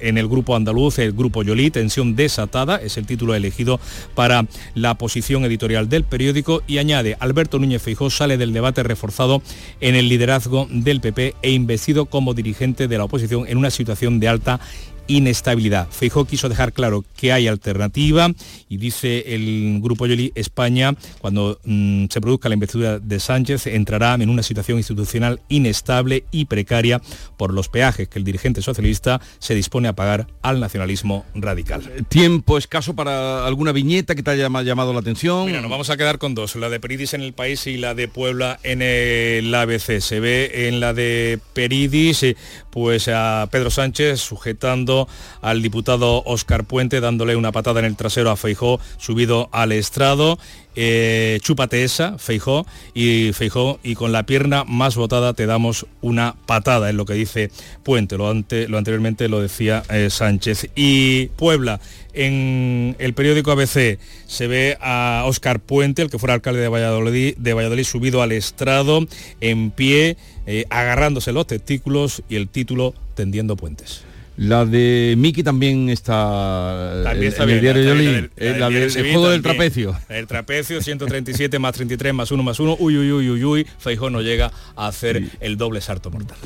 [0.00, 3.80] En el grupo andaluz, el grupo Yolí, tensión desatada, es el título elegido
[4.14, 6.62] para la posición editorial del periódico.
[6.66, 9.42] Y añade, Alberto Núñez Feijó sale del debate reforzado
[9.80, 14.20] en el liderazgo del PP e investido como dirigente de la oposición en una situación
[14.20, 14.60] de alta
[15.06, 15.88] inestabilidad.
[15.90, 18.30] Feijó quiso dejar claro que hay alternativa
[18.68, 24.14] y dice el Grupo Yoli España, cuando mm, se produzca la investidura de Sánchez, entrará
[24.14, 27.00] en una situación institucional inestable y precaria
[27.36, 31.82] por los peajes que el dirigente socialista se dispone a pagar al nacionalismo radical.
[32.08, 35.46] Tiempo escaso para alguna viñeta que te haya llamado la atención.
[35.46, 37.94] Mira, nos vamos a quedar con dos, la de Peridis en el país y la
[37.94, 40.00] de Puebla en el ABC.
[40.00, 42.36] Se ve en la de Peridis eh,
[42.76, 45.08] pues a Pedro Sánchez sujetando
[45.40, 50.38] al diputado Óscar Puente, dándole una patada en el trasero a Feijó, subido al estrado.
[50.78, 56.36] Eh, chúpate esa, Feijó, y Feijó, y con la pierna más botada te damos una
[56.44, 57.50] patada, es lo que dice
[57.82, 60.68] Puente, lo, lo anteriormente lo decía eh, Sánchez.
[60.76, 61.80] Y Puebla,
[62.12, 67.36] en el periódico ABC se ve a Óscar Puente, el que fuera alcalde de Valladolid,
[67.38, 69.06] de Valladolid subido al estrado,
[69.40, 74.04] en pie, eh, agarrándose los testículos y el título tendiendo puentes.
[74.36, 78.30] La de Miki también está, también está en el diario Yoli.
[78.36, 79.98] La, del juego del trapecio.
[80.10, 82.76] El trapecio, 137 más 33 más 1 más 1.
[82.78, 83.66] Uy, uy, uy, uy, uy.
[83.78, 86.36] Feijó no llega a hacer el doble salto mortal.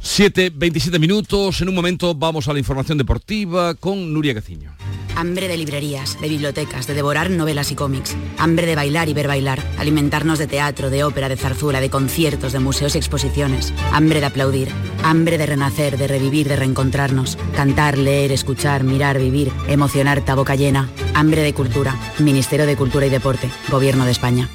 [0.00, 1.60] 7, 27 minutos.
[1.60, 4.74] En un momento vamos a la información deportiva con Nuria Caciño.
[5.16, 8.16] Hambre de librerías, de bibliotecas, de devorar novelas y cómics.
[8.38, 9.60] Hambre de bailar y ver bailar.
[9.78, 13.72] Alimentarnos de teatro, de ópera, de zarzuela, de conciertos, de museos y exposiciones.
[13.92, 14.68] Hambre de aplaudir.
[15.02, 17.36] Hambre de renacer, de revivir, de reencontrarnos.
[17.54, 19.50] Cantar, leer, escuchar, mirar, vivir.
[19.66, 20.88] Emocionar, boca llena.
[21.14, 21.96] Hambre de cultura.
[22.20, 23.50] Ministerio de Cultura y Deporte.
[23.70, 24.48] Gobierno de España.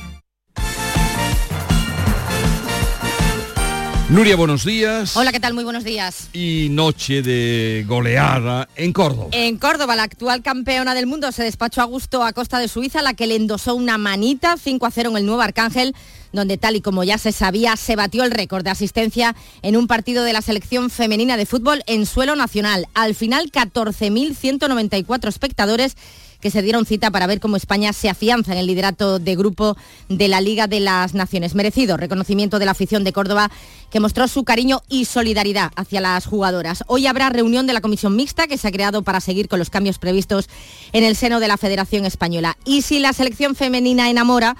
[4.13, 5.17] Nuria, buenos días.
[5.17, 5.56] Hola, ¿qué tal?
[5.56, 6.30] Muy buenos días.
[6.34, 9.30] Y noche de goleada en Córdoba.
[9.32, 13.02] En Córdoba, la actual campeona del mundo se despachó a gusto a costa de Suiza,
[13.02, 15.95] la que le endosó una manita 5 a 0 en el Nuevo Arcángel
[16.34, 19.88] donde tal y como ya se sabía, se batió el récord de asistencia en un
[19.88, 22.88] partido de la selección femenina de fútbol en suelo nacional.
[22.95, 25.95] Al final, 14.194 espectadores
[26.43, 29.77] que se dieron cita para ver cómo España se afianza en el liderato de grupo
[30.10, 31.56] de la Liga de las Naciones.
[31.56, 33.49] Merecido reconocimiento de la afición de Córdoba
[33.89, 36.84] que mostró su cariño y solidaridad hacia las jugadoras.
[36.88, 39.69] Hoy habrá reunión de la comisión mixta que se ha creado para seguir con los
[39.69, 40.49] cambios previstos
[40.91, 42.58] en el seno de la Federación Española.
[42.65, 44.58] Y si la selección femenina enamora,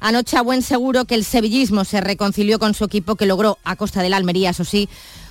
[0.00, 3.74] Anoche a buen seguro que el sevillismo se reconcilió con su equipo que logró, a
[3.74, 4.88] costa del Almería, eso sí,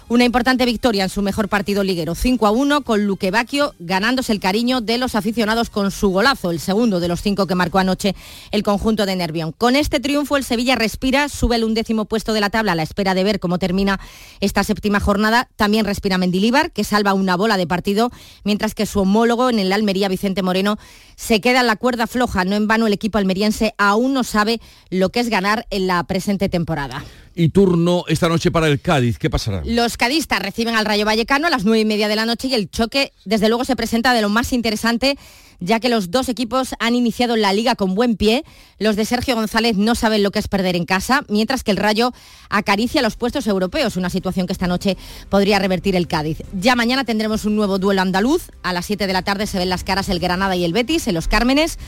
[0.09, 4.31] una importante victoria en su mejor partido liguero, 5 a 1 con Luque Bacchio, ganándose
[4.31, 7.79] el cariño de los aficionados con su golazo, el segundo de los cinco que marcó
[7.79, 8.15] anoche
[8.51, 9.51] el conjunto de Nervión.
[9.51, 12.83] Con este triunfo el Sevilla respira, sube el undécimo puesto de la tabla a la
[12.83, 13.99] espera de ver cómo termina
[14.39, 15.49] esta séptima jornada.
[15.57, 18.09] También respira Mendilíbar, que salva una bola de partido,
[18.45, 20.77] mientras que su homólogo en el Almería, Vicente Moreno,
[21.17, 22.45] se queda en la cuerda floja.
[22.45, 26.01] No en vano el equipo almeriense aún no sabe lo que es ganar en la
[26.05, 27.03] presente temporada
[27.37, 29.19] y turno esta noche para el Cádiz.
[29.19, 29.61] ¿Qué pasará?
[29.63, 32.55] Los cadistas reciben al Rayo Vallecano a las nueve y media de la noche y
[32.55, 35.17] el choque, desde luego, se presenta de lo más interesante
[35.59, 38.43] ya que los dos equipos han iniciado la liga con buen pie.
[38.79, 41.77] Los de Sergio González no saben lo que es perder en casa, mientras que el
[41.77, 42.13] Rayo
[42.49, 44.97] acaricia los puestos europeos, una situación que esta noche
[45.29, 46.43] podría revertir el Cádiz.
[46.53, 48.51] Ya mañana tendremos un nuevo duelo andaluz.
[48.61, 51.07] A las 7 de la tarde se ven las caras el Granada y el Betis
[51.07, 51.79] en los Cármenes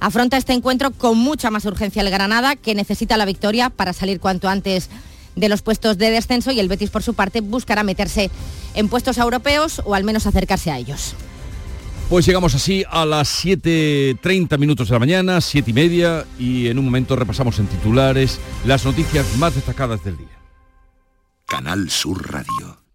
[0.00, 4.18] afronta este encuentro con mucha más urgencia el Granada, que necesita la victoria para salir
[4.18, 4.88] cuanto antes
[5.36, 8.30] de los puestos de descenso y el Betis por su parte buscará meterse
[8.74, 11.14] en puestos europeos o al menos acercarse a ellos.
[12.08, 16.76] Pues llegamos así a las 7.30 minutos de la mañana, 7 y media, y en
[16.76, 20.26] un momento repasamos en titulares las noticias más destacadas del día.
[21.46, 22.89] Canal Sur Radio.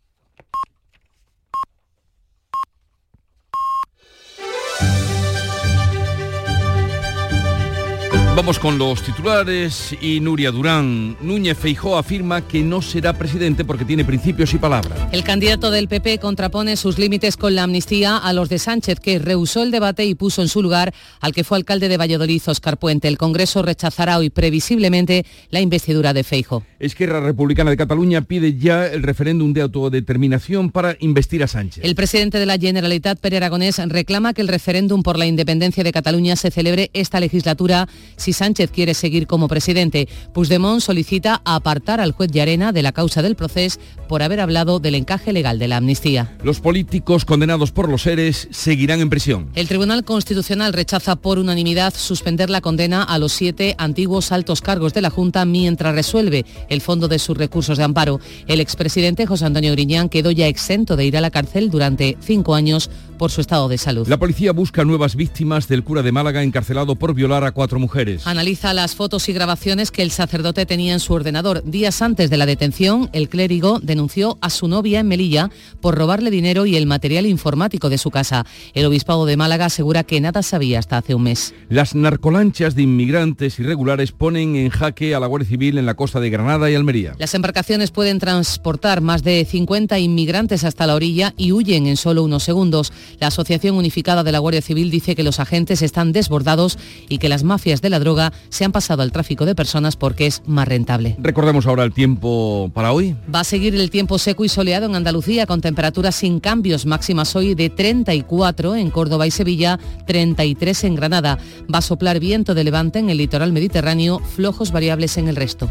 [8.35, 11.15] Vamos con los titulares y Nuria Durán.
[11.21, 14.99] Núñez Feijó afirma que no será presidente porque tiene principios y palabras.
[15.13, 19.19] El candidato del PP contrapone sus límites con la amnistía a los de Sánchez, que
[19.19, 22.77] rehusó el debate y puso en su lugar al que fue alcalde de Valladolid, Oscar
[22.77, 23.07] Puente.
[23.07, 26.61] El Congreso rechazará hoy previsiblemente la investidura de Feijo.
[26.77, 31.85] Esquerra Republicana de Cataluña pide ya el referéndum de autodeterminación para investir a Sánchez.
[31.85, 35.93] El presidente de la Generalitat, Pere Aragonés, reclama que el referéndum por la independencia de
[35.93, 37.87] Cataluña se celebre esta legislatura
[38.25, 40.07] si Sánchez quiere seguir como presidente.
[40.33, 44.95] Puigdemont solicita apartar al juez Llarena de la causa del proceso por haber hablado del
[44.95, 46.35] encaje legal de la amnistía.
[46.43, 49.49] Los políticos condenados por los seres seguirán en prisión.
[49.53, 54.93] El Tribunal Constitucional rechaza por unanimidad suspender la condena a los siete antiguos altos cargos
[54.93, 58.19] de la Junta mientras resuelve el fondo de sus recursos de amparo.
[58.47, 62.55] El expresidente José Antonio Griñán quedó ya exento de ir a la cárcel durante cinco
[62.55, 64.07] años por su estado de salud.
[64.07, 68.27] La policía busca nuevas víctimas del cura de Málaga encarcelado por violar a cuatro mujeres.
[68.27, 71.63] Analiza las fotos y grabaciones que el sacerdote tenía en su ordenador.
[71.63, 75.49] Días antes de la detención, el clérigo denunció a su novia en Melilla
[75.81, 78.45] por robarle dinero y el material informático de su casa.
[78.73, 81.53] El obispado de Málaga asegura que nada sabía hasta hace un mes.
[81.69, 86.19] Las narcolanchas de inmigrantes irregulares ponen en jaque a la Guardia Civil en la costa
[86.19, 87.15] de Granada y Almería.
[87.17, 92.23] Las embarcaciones pueden transportar más de 50 inmigrantes hasta la orilla y huyen en solo
[92.23, 92.91] unos segundos.
[93.19, 96.77] La Asociación Unificada de la Guardia Civil dice que los agentes están desbordados
[97.09, 100.27] y que las mafias de la droga se han pasado al tráfico de personas porque
[100.27, 101.15] es más rentable.
[101.19, 103.15] Recordemos ahora el tiempo para hoy.
[103.33, 107.35] Va a seguir el tiempo seco y soleado en Andalucía con temperaturas sin cambios máximas
[107.35, 111.37] hoy de 34 en Córdoba y Sevilla, 33 en Granada.
[111.73, 115.69] Va a soplar viento de levante en el litoral mediterráneo, flojos variables en el resto.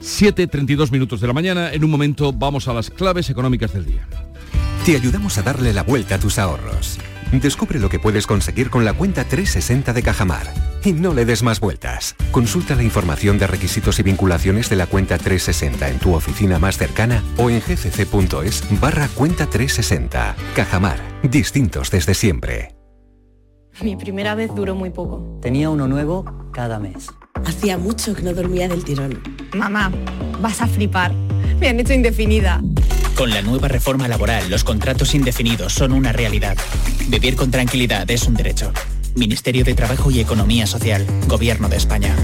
[0.00, 1.72] 7.32 minutos de la mañana.
[1.72, 4.08] En un momento vamos a las claves económicas del día.
[4.84, 6.98] Te ayudamos a darle la vuelta a tus ahorros.
[7.32, 10.54] Descubre lo que puedes conseguir con la cuenta 360 de Cajamar.
[10.82, 12.16] Y no le des más vueltas.
[12.32, 16.78] Consulta la información de requisitos y vinculaciones de la cuenta 360 en tu oficina más
[16.78, 20.34] cercana o en gcc.es barra cuenta 360.
[20.56, 20.98] Cajamar.
[21.22, 22.74] Distintos desde siempre.
[23.82, 25.38] Mi primera vez duró muy poco.
[25.42, 27.08] Tenía uno nuevo cada mes.
[27.44, 29.22] Hacía mucho que no dormía del tirón.
[29.54, 29.92] Mamá,
[30.40, 31.12] vas a flipar.
[31.60, 32.62] Me han hecho indefinida.
[33.20, 36.56] Con la nueva reforma laboral, los contratos indefinidos son una realidad.
[37.10, 38.72] Vivir con tranquilidad es un derecho.
[39.14, 42.16] Ministerio de Trabajo y Economía Social, Gobierno de España.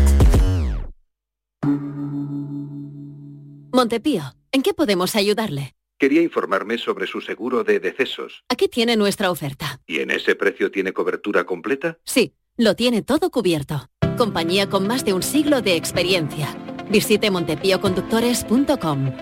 [3.74, 5.74] Montepío, ¿en qué podemos ayudarle?
[5.98, 8.44] Quería informarme sobre su seguro de decesos.
[8.48, 9.82] Aquí tiene nuestra oferta.
[9.86, 11.98] ¿Y en ese precio tiene cobertura completa?
[12.06, 13.90] Sí, lo tiene todo cubierto.
[14.16, 16.56] Compañía con más de un siglo de experiencia.
[16.88, 19.12] Visite montepíoconductores.com.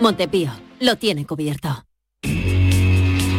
[0.00, 1.84] Montepío, lo tiene cubierto.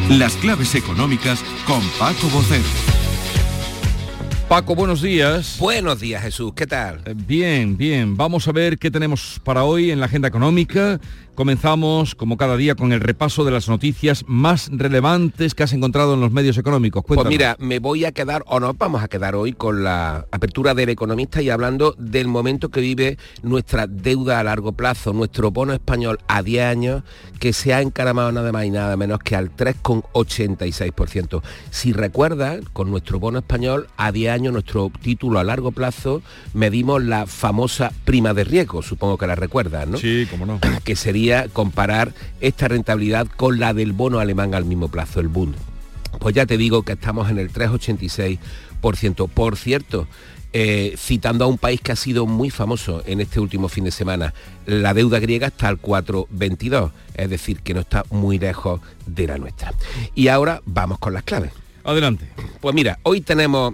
[0.09, 2.63] Las claves económicas con Paco Bocero.
[4.47, 5.55] Paco, buenos días.
[5.59, 6.51] Buenos días, Jesús.
[6.53, 7.01] ¿Qué tal?
[7.05, 8.17] Eh, Bien, bien.
[8.17, 10.99] Vamos a ver qué tenemos para hoy en la agenda económica.
[11.35, 16.13] Comenzamos, como cada día, con el repaso de las noticias más relevantes que has encontrado
[16.13, 17.03] en los medios económicos.
[17.07, 20.73] Pues mira, me voy a quedar, o nos vamos a quedar hoy con la apertura
[20.73, 25.73] del economista y hablando del momento que vive nuestra deuda a largo plazo, nuestro bono
[25.73, 27.03] español a 10 años,
[27.39, 31.41] que se ha encaramado nada más y nada menos que al 3,86%.
[31.69, 36.21] Si recuerdas, con nuestro bono español a 10 años, nuestro título a largo plazo,
[36.53, 39.97] medimos la famosa prima de riesgo, supongo que la recuerdas, ¿no?
[39.97, 40.59] Sí, cómo no.
[40.83, 41.20] Que sería
[41.53, 45.55] comparar esta rentabilidad con la del bono alemán al mismo plazo, el Bund.
[46.19, 49.29] Pues ya te digo que estamos en el 3,86%.
[49.29, 50.07] Por cierto,
[50.53, 53.91] eh, citando a un país que ha sido muy famoso en este último fin de
[53.91, 54.33] semana,
[54.65, 59.37] la deuda griega está al 4,22, es decir, que no está muy lejos de la
[59.37, 59.73] nuestra.
[60.13, 61.51] Y ahora vamos con las claves.
[61.83, 62.27] Adelante.
[62.59, 63.73] Pues mira, hoy tenemos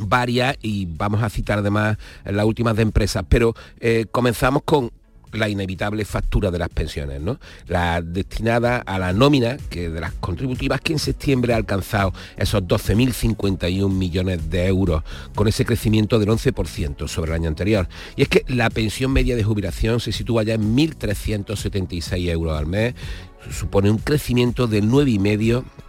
[0.00, 4.90] varias y vamos a citar además las últimas de empresas, pero eh, comenzamos con
[5.32, 7.38] la inevitable factura de las pensiones, ¿no?
[7.66, 12.62] La destinada a la nómina que de las contributivas que en septiembre ha alcanzado esos
[12.62, 15.02] 12.051 millones de euros
[15.34, 17.88] con ese crecimiento del 11% sobre el año anterior.
[18.16, 22.66] Y es que la pensión media de jubilación se sitúa ya en 1.376 euros al
[22.66, 22.94] mes,
[23.50, 25.81] supone un crecimiento del 9,5% por ciento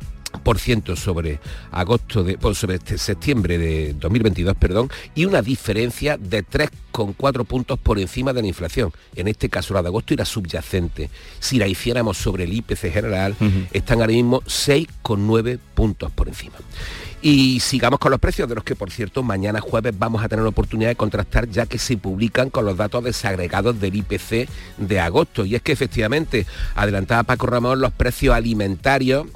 [0.95, 1.39] sobre
[1.71, 7.99] agosto de sobre este septiembre de 2022, perdón, y una diferencia de 3,4 puntos por
[7.99, 8.91] encima de la inflación.
[9.15, 11.09] En este caso la de agosto era subyacente.
[11.39, 13.35] Si la hiciéramos sobre el IPC general,
[13.71, 16.55] están ahora mismo 6,9 puntos por encima.
[17.21, 20.43] Y sigamos con los precios, de los que por cierto mañana jueves vamos a tener
[20.43, 24.99] la oportunidad de contrastar ya que se publican con los datos desagregados del IPC de
[24.99, 25.45] agosto.
[25.45, 29.27] Y es que efectivamente, adelantaba Paco Ramón, los precios alimentarios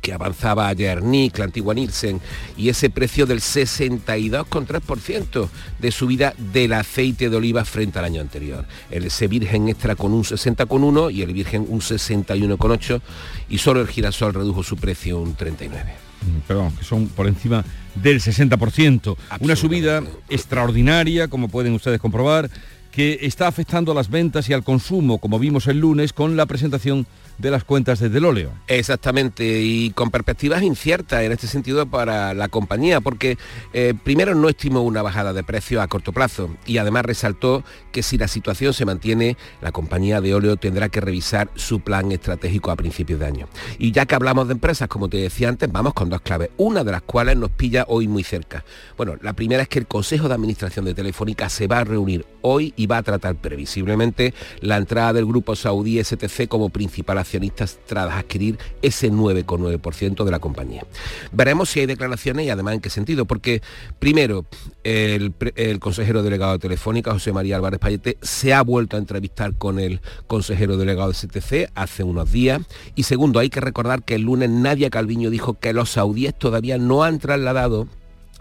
[0.00, 2.20] que avanzaba ayer NIC, la antigua Nielsen,
[2.56, 8.64] y ese precio del 62,3% de subida del aceite de oliva frente al año anterior.
[8.90, 13.00] El ese virgen extra con un 60,1 y el virgen un 61,8
[13.48, 17.64] y solo el girasol redujo su precio un 39 mm, perdón, que son por encima
[17.94, 19.16] del 60%.
[19.40, 22.50] Una subida extraordinaria, como pueden ustedes comprobar,
[22.92, 26.46] que está afectando a las ventas y al consumo, como vimos el lunes con la
[26.46, 27.06] presentación
[27.38, 28.52] de las cuentas de Deloleo.
[28.66, 33.38] Exactamente, y con perspectivas inciertas en este sentido para la compañía, porque
[33.72, 38.02] eh, primero no estimó una bajada de precios a corto plazo y además resaltó que
[38.02, 42.70] si la situación se mantiene, la compañía de óleo tendrá que revisar su plan estratégico
[42.70, 43.48] a principios de año.
[43.78, 46.84] Y ya que hablamos de empresas, como te decía antes, vamos con dos claves, una
[46.84, 48.64] de las cuales nos pilla hoy muy cerca.
[48.96, 52.26] Bueno, la primera es que el Consejo de Administración de Telefónica se va a reunir
[52.42, 57.78] hoy y va a tratar previsiblemente la entrada del grupo saudí STC como principal accionistas
[57.86, 60.84] tras adquirir ese 9,9% de la compañía.
[61.30, 63.60] Veremos si hay declaraciones y además en qué sentido, porque
[63.98, 64.46] primero
[64.82, 65.34] el,
[65.78, 70.00] consejero delegado de Telefónica, José María Álvarez Payete, se ha vuelto a entrevistar con el
[70.26, 72.62] consejero delegado de STC hace unos días
[72.94, 76.78] y segundo, hay que recordar que el lunes Nadia Calviño dijo que los saudíes todavía
[76.78, 77.86] no han trasladado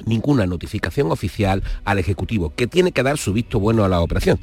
[0.06, 4.40] ninguna notificación oficial al Ejecutivo, que tiene que dar su visto bueno a la operación.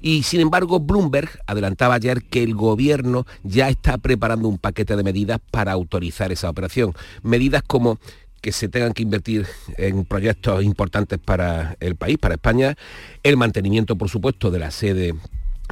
[0.00, 5.02] Y sin embargo, Bloomberg adelantaba ayer que el gobierno ya está preparando un paquete de
[5.02, 6.94] medidas para autorizar esa operación.
[7.22, 7.98] Medidas como
[8.40, 9.46] que se tengan que invertir
[9.76, 12.76] en proyectos importantes para el país, para España,
[13.22, 15.14] el mantenimiento, por supuesto, de la sede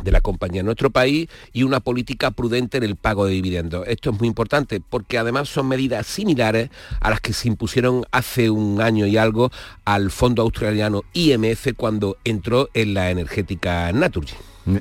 [0.03, 3.87] de la compañía en nuestro país y una política prudente en el pago de dividendos.
[3.87, 6.71] Esto es muy importante porque además son medidas similares
[7.01, 9.51] a las que se impusieron hace un año y algo
[9.85, 14.35] al fondo australiano IMF cuando entró en la energética Naturgy.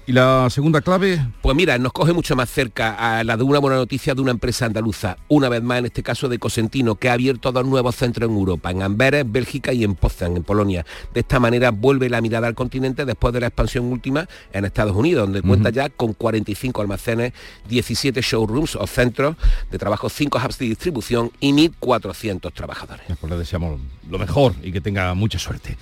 [0.06, 1.26] ¿Y la segunda clave?
[1.42, 4.32] Pues mira, nos coge mucho más cerca a la de una buena noticia de una
[4.32, 7.96] empresa andaluza, una vez más en este caso de Cosentino, que ha abierto dos nuevos
[7.96, 10.86] centros en Europa, en Amberes, Bélgica y en Poznan, en Polonia.
[11.14, 14.96] De esta manera vuelve la mirada al continente después de la expansión última en Estados
[14.96, 17.32] Unidos, donde cuenta ya con 45 almacenes,
[17.70, 19.38] 17 showrooms o centros
[19.72, 23.06] de trabajo, 5 hubs de distribución y 1.400 trabajadores.
[23.20, 23.80] Pues le deseamos
[24.10, 25.78] lo mejor y que tenga mucha suerte.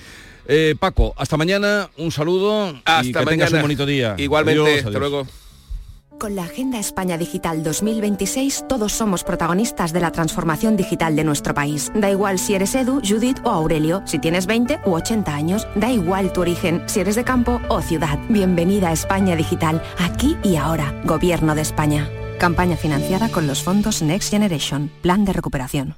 [0.47, 3.29] Eh, Paco, hasta mañana, un saludo hasta y que mañana.
[3.31, 4.15] tengas un bonito día.
[4.17, 5.27] Igualmente, hasta luego.
[6.19, 11.53] Con la Agenda España Digital 2026 todos somos protagonistas de la transformación digital de nuestro
[11.53, 11.91] país.
[11.93, 15.91] Da igual si eres Edu, Judith o Aurelio, si tienes 20 u 80 años, da
[15.91, 18.17] igual tu origen, si eres de campo o ciudad.
[18.29, 22.09] Bienvenida a España Digital, aquí y ahora, Gobierno de España.
[22.39, 25.95] Campaña financiada con los fondos Next Generation, Plan de Recuperación.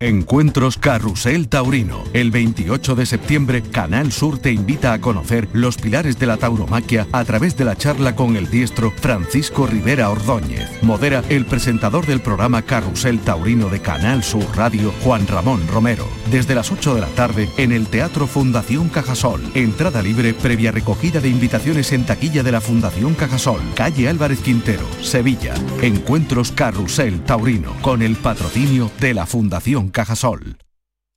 [0.00, 2.04] Encuentros Carrusel Taurino.
[2.12, 7.08] El 28 de septiembre, Canal Sur te invita a conocer los pilares de la tauromaquia
[7.10, 10.70] a través de la charla con el diestro Francisco Rivera Ordóñez.
[10.84, 16.06] Modera el presentador del programa Carrusel Taurino de Canal Sur Radio, Juan Ramón Romero.
[16.30, 19.42] Desde las 8 de la tarde en el Teatro Fundación Cajasol.
[19.54, 24.86] Entrada libre previa recogida de invitaciones en taquilla de la Fundación Cajasol, calle Álvarez Quintero,
[25.02, 25.54] Sevilla.
[25.82, 30.58] Encuentros Carrusel Taurino con el patrocinio de la Fundación Cajasol.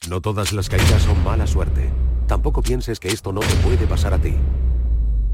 [0.10, 1.92] No todas las caídas son mala suerte.
[2.28, 4.36] Tampoco pienses que esto no te puede pasar a ti.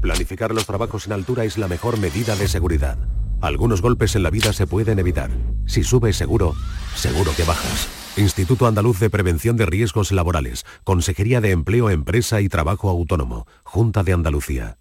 [0.00, 2.98] Planificar los trabajos en altura es la mejor medida de seguridad.
[3.40, 5.30] Algunos golpes en la vida se pueden evitar.
[5.66, 6.54] Si subes seguro,
[6.94, 7.88] seguro que bajas.
[8.16, 14.02] Instituto Andaluz de Prevención de Riesgos Laborales, Consejería de Empleo, Empresa y Trabajo Autónomo, Junta
[14.02, 14.78] de Andalucía.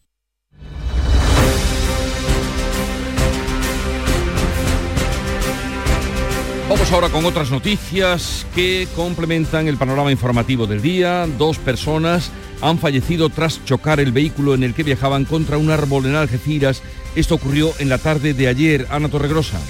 [6.70, 11.26] Vamos ahora con otras noticias que complementan el panorama informativo del día.
[11.38, 12.30] Dos personas
[12.62, 16.84] han fallecido tras chocar el vehículo en el que viajaban contra un árbol en Algeciras.
[17.16, 18.86] Esto ocurrió en la tarde de ayer.
[18.90, 19.62] Ana Torregrosa.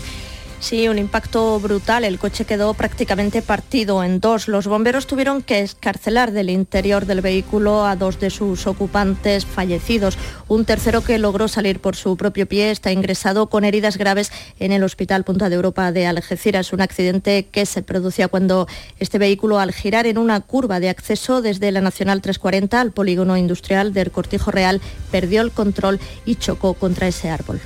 [0.68, 2.04] Sí, un impacto brutal.
[2.04, 4.50] El coche quedó prácticamente partido en dos.
[4.50, 10.18] Los bomberos tuvieron que escarcelar del interior del vehículo a dos de sus ocupantes fallecidos.
[10.50, 14.74] Un tercero que logró salir por su propio pie está ingresado con heridas graves en
[14.74, 16.74] el Hospital Punta de Europa de Algeciras.
[16.74, 18.68] Un accidente que se producía cuando
[19.00, 23.38] este vehículo al girar en una curva de acceso desde la Nacional 340 al polígono
[23.38, 27.62] industrial del Cortijo Real perdió el control y chocó contra ese árbol.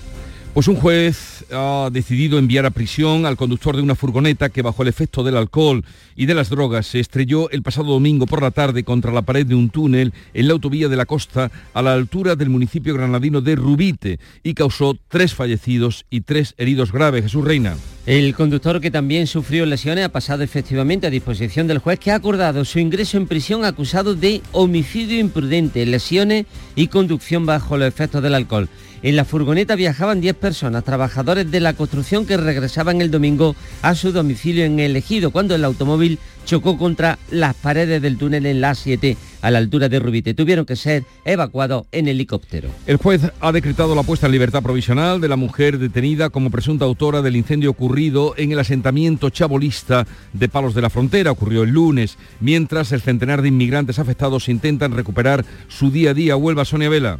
[0.53, 4.83] Pues un juez ha decidido enviar a prisión al conductor de una furgoneta que bajo
[4.83, 5.85] el efecto del alcohol
[6.17, 9.45] y de las drogas se estrelló el pasado domingo por la tarde contra la pared
[9.45, 13.39] de un túnel en la autovía de la costa a la altura del municipio granadino
[13.39, 17.23] de Rubite y causó tres fallecidos y tres heridos graves.
[17.23, 17.77] Jesús Reina.
[18.05, 22.15] El conductor que también sufrió lesiones ha pasado efectivamente a disposición del juez que ha
[22.15, 26.45] acordado su ingreso en prisión acusado de homicidio imprudente, lesiones
[26.75, 28.67] y conducción bajo los efectos del alcohol.
[29.03, 33.95] En la furgoneta viajaban 10 personas, trabajadores de la construcción que regresaban el domingo a
[33.95, 38.61] su domicilio en el ejido, cuando el automóvil chocó contra las paredes del túnel en
[38.61, 40.35] la A7 a la altura de Rubite.
[40.35, 42.69] Tuvieron que ser evacuados en helicóptero.
[42.85, 46.85] El juez ha decretado la puesta en libertad provisional de la mujer detenida como presunta
[46.85, 51.31] autora del incendio ocurrido en el asentamiento chabolista de Palos de la Frontera.
[51.31, 56.35] Ocurrió el lunes, mientras el centenar de inmigrantes afectados intentan recuperar su día a día.
[56.35, 57.17] Huelva Sonia Vela.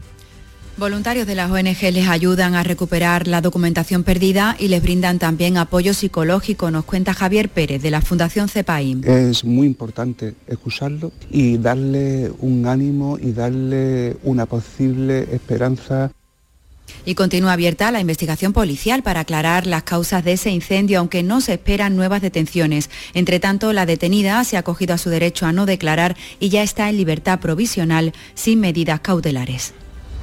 [0.78, 5.58] Voluntarios de las ONG les ayudan a recuperar la documentación perdida y les brindan también
[5.58, 9.04] apoyo psicológico, nos cuenta Javier Pérez de la Fundación CEPAIM.
[9.06, 16.12] Es muy importante escucharlo y darle un ánimo y darle una posible esperanza
[17.06, 21.42] y continúa abierta la investigación policial para aclarar las causas de ese incendio, aunque no
[21.42, 22.90] se esperan nuevas detenciones.
[23.14, 26.64] Entre tanto, la detenida se ha acogido a su derecho a no declarar y ya
[26.64, 29.74] está en libertad provisional sin medidas cautelares.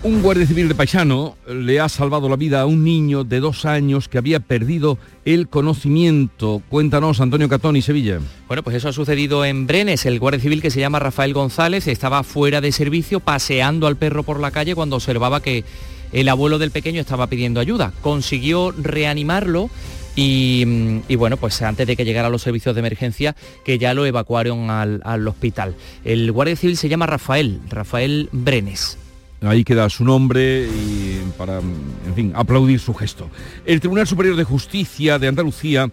[0.05, 3.65] Un guardia civil de Paisano le ha salvado la vida a un niño de dos
[3.65, 6.63] años que había perdido el conocimiento.
[6.69, 8.21] Cuéntanos, Antonio Catón y Sevilla.
[8.47, 10.07] Bueno, pues eso ha sucedido en Brenes.
[10.07, 14.23] El guardia civil que se llama Rafael González estaba fuera de servicio paseando al perro
[14.23, 15.65] por la calle cuando observaba que
[16.13, 17.93] el abuelo del pequeño estaba pidiendo ayuda.
[18.01, 19.69] Consiguió reanimarlo
[20.15, 20.65] y,
[21.17, 23.35] bueno, pues antes de que llegara a los servicios de emergencia,
[23.65, 25.75] que ya lo evacuaron al, al hospital.
[26.05, 28.97] El guardia civil se llama Rafael, Rafael Brenes.
[29.41, 33.31] Ahí queda su nombre y para, en fin, aplaudir su gesto.
[33.65, 35.91] El Tribunal Superior de Justicia de Andalucía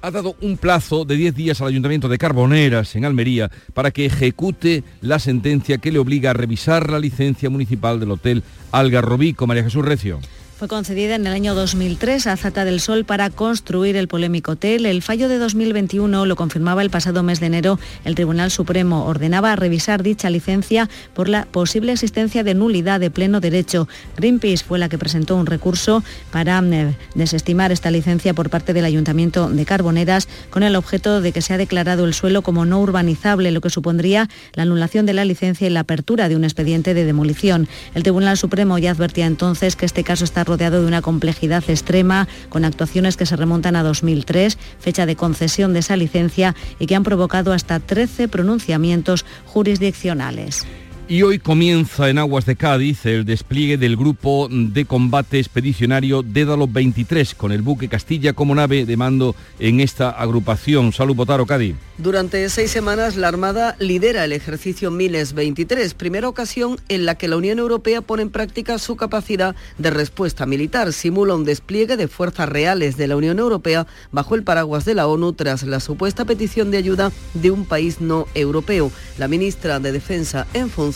[0.00, 4.06] ha dado un plazo de 10 días al Ayuntamiento de Carboneras, en Almería, para que
[4.06, 8.42] ejecute la sentencia que le obliga a revisar la licencia municipal del Hotel
[8.72, 9.46] Algarrobico.
[9.46, 10.20] María Jesús Recio.
[10.58, 14.86] Fue concedida en el año 2003 a Zata del Sol para construir el polémico hotel.
[14.86, 17.78] El fallo de 2021 lo confirmaba el pasado mes de enero.
[18.06, 23.40] El Tribunal Supremo ordenaba revisar dicha licencia por la posible existencia de nulidad de pleno
[23.40, 23.86] derecho.
[24.16, 28.86] Greenpeace fue la que presentó un recurso para eh, desestimar esta licencia por parte del
[28.86, 32.80] Ayuntamiento de Carboneras con el objeto de que se ha declarado el suelo como no
[32.80, 36.94] urbanizable, lo que supondría la anulación de la licencia y la apertura de un expediente
[36.94, 37.68] de demolición.
[37.94, 42.28] El Tribunal Supremo ya advertía entonces que este caso está rodeado de una complejidad extrema,
[42.48, 46.94] con actuaciones que se remontan a 2003, fecha de concesión de esa licencia y que
[46.94, 50.64] han provocado hasta 13 pronunciamientos jurisdiccionales.
[51.08, 56.66] Y hoy comienza en aguas de Cádiz el despliegue del grupo de combate expedicionario Dédalo
[56.66, 60.92] 23, con el buque Castilla como nave de mando en esta agrupación.
[60.92, 61.76] Salud, Botaro, Cádiz.
[61.96, 67.28] Durante seis semanas la Armada lidera el ejercicio Miles 23, primera ocasión en la que
[67.28, 70.92] la Unión Europea pone en práctica su capacidad de respuesta militar.
[70.92, 75.06] Simula un despliegue de fuerzas reales de la Unión Europea bajo el paraguas de la
[75.06, 78.90] ONU tras la supuesta petición de ayuda de un país no europeo.
[79.18, 80.95] La ministra de Defensa en función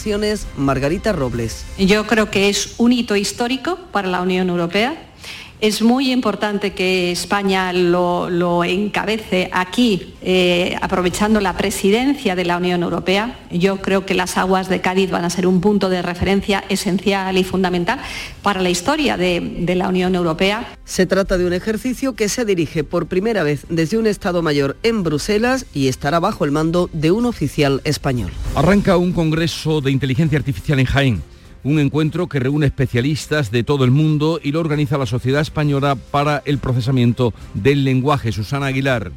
[0.57, 1.65] Margarita Robles.
[1.79, 5.10] Yo creo que es un hito histórico para la Unión Europea
[5.61, 12.83] es muy importante que España lo, encabece aquí, eh, aprovechando la presidencia de la Unión
[12.83, 13.39] Europea.
[13.51, 17.37] Yo creo que las aguas de Cádiz van a ser un punto de referencia esencial
[17.37, 18.01] y fundamental
[18.43, 20.75] para la historia de, la Unión Europea.
[20.85, 24.77] Se trata de un ejercicio que se dirige por primera vez desde un Estado Mayor
[24.83, 28.33] en Bruselas y estará bajo el mando de un oficial español.
[28.57, 31.23] Arranca un congreso de inteligencia artificial en Jaén
[31.65, 35.97] un encuentro que reúne especialistas de todo el mundo y lo organiza la Sociedad Española
[35.97, 38.33] para el Procesamiento del Lenguaje.
[38.33, 39.13] Susana Aguilar.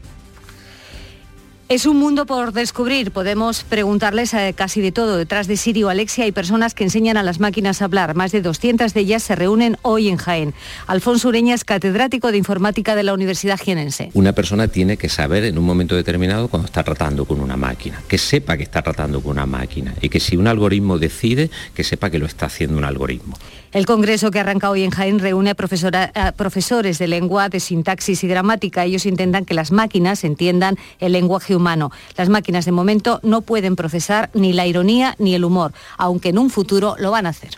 [1.74, 3.09] Es un mundo por descubrir.
[3.09, 5.17] Podemos preguntarles eh, casi de todo.
[5.17, 8.13] Detrás de Siri o Alexia hay personas que enseñan a las máquinas a hablar.
[8.13, 10.53] Más de 200 de ellas se reúnen hoy en Jaén.
[10.86, 14.11] Alfonso Ureña es catedrático de informática de la Universidad Jienense.
[14.13, 18.03] Una persona tiene que saber en un momento determinado cuando está tratando con una máquina,
[18.07, 21.84] que sepa que está tratando con una máquina y que si un algoritmo decide, que
[21.84, 23.36] sepa que lo está haciendo un algoritmo.
[23.74, 28.28] El congreso que arranca hoy en Jaén reúne a, profesores de lengua, de sintaxis y
[28.28, 28.86] gramática.
[28.86, 31.91] Ellos intentan que las máquinas entiendan el lenguaje humano.
[32.15, 36.38] Las máquinas de momento no pueden procesar ni la ironía ni el humor, aunque en
[36.38, 37.57] un futuro lo van a hacer.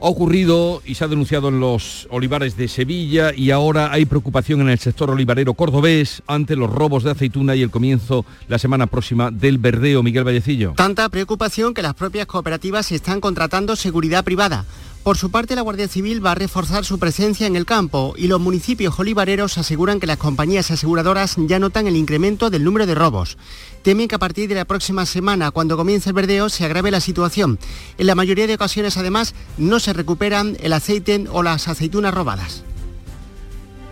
[0.00, 4.62] Ha ocurrido y se ha denunciado en los olivares de Sevilla y ahora hay preocupación
[4.62, 8.86] en el sector olivarero cordobés ante los robos de aceituna y el comienzo la semana
[8.86, 10.02] próxima del verdeo.
[10.02, 10.72] Miguel Vallecillo.
[10.76, 14.64] Tanta preocupación que las propias cooperativas están contratando seguridad privada.
[15.06, 18.26] Por su parte, la Guardia Civil va a reforzar su presencia en el campo y
[18.26, 22.96] los municipios olivareros aseguran que las compañías aseguradoras ya notan el incremento del número de
[22.96, 23.38] robos.
[23.82, 26.98] Temen que a partir de la próxima semana, cuando comience el verdeo, se agrave la
[26.98, 27.60] situación.
[27.98, 32.64] En la mayoría de ocasiones, además, no se recuperan el aceite o las aceitunas robadas.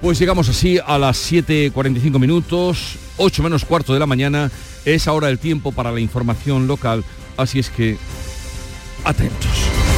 [0.03, 4.51] Pues llegamos así a las 7.45 minutos, 8 menos cuarto de la mañana.
[4.85, 7.05] Es ahora el tiempo para la información local,
[7.37, 7.99] así es que
[9.05, 9.94] atentos.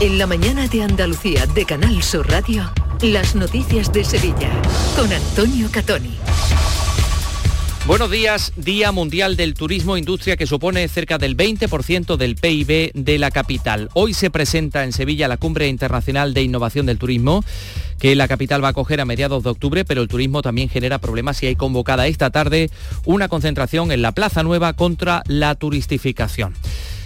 [0.00, 2.72] En la mañana de Andalucía de Canal Sur Radio,
[3.02, 4.50] las noticias de Sevilla
[4.96, 6.16] con Antonio Catoni.
[7.86, 13.18] Buenos días, Día Mundial del Turismo, industria que supone cerca del 20% del PIB de
[13.18, 13.90] la capital.
[13.92, 17.44] Hoy se presenta en Sevilla la Cumbre Internacional de Innovación del Turismo,
[17.98, 20.98] que la capital va a acoger a mediados de octubre, pero el turismo también genera
[20.98, 22.70] problemas y hay convocada esta tarde
[23.04, 26.54] una concentración en la Plaza Nueva contra la turistificación.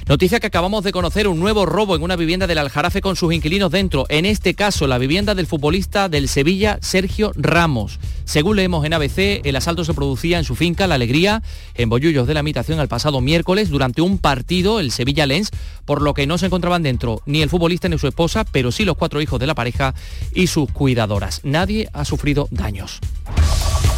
[0.07, 3.33] Noticia que acabamos de conocer, un nuevo robo en una vivienda del Aljarafe con sus
[3.33, 4.05] inquilinos dentro.
[4.11, 7.99] En este caso, la vivienda del futbolista del Sevilla, Sergio Ramos.
[8.27, 11.43] Según leemos en ABC, el asalto se producía en su finca La Alegría,
[11.75, 15.51] en Bollullos de la Imitación, el pasado miércoles, durante un partido, el Sevilla Lens,
[15.87, 18.85] por lo que no se encontraban dentro ni el futbolista ni su esposa, pero sí
[18.85, 19.95] los cuatro hijos de la pareja
[20.35, 21.41] y sus cuidadoras.
[21.45, 23.01] Nadie ha sufrido daños.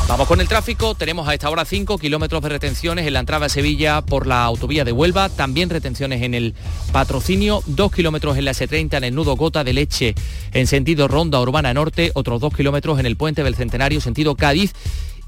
[0.09, 0.95] Vamos con el tráfico.
[0.95, 4.45] Tenemos a esta hora 5 kilómetros de retenciones en la entrada a Sevilla por la
[4.45, 5.29] autovía de Huelva.
[5.29, 6.55] También retenciones en el
[6.93, 7.61] patrocinio.
[7.67, 10.15] 2 kilómetros en la S30 en el nudo Gota de Leche
[10.53, 12.13] en sentido Ronda Urbana Norte.
[12.15, 14.75] Otros 2 kilómetros en el puente del Centenario sentido Cádiz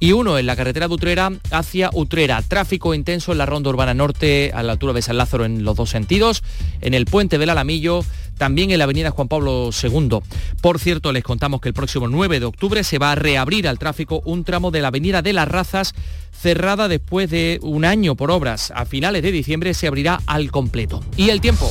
[0.01, 2.43] y uno en la carretera de Utrera hacia Utrera.
[2.43, 5.77] Tráfico intenso en la ronda urbana norte a la altura de San Lázaro en los
[5.77, 6.43] dos sentidos,
[6.81, 8.05] en el puente del Alamillo,
[8.37, 10.21] también en la avenida Juan Pablo II.
[10.61, 13.79] Por cierto, les contamos que el próximo 9 de octubre se va a reabrir al
[13.79, 15.95] tráfico un tramo de la avenida de las Razas
[16.33, 18.73] cerrada después de un año por obras.
[18.75, 21.03] A finales de diciembre se abrirá al completo.
[21.17, 21.71] Y el tiempo.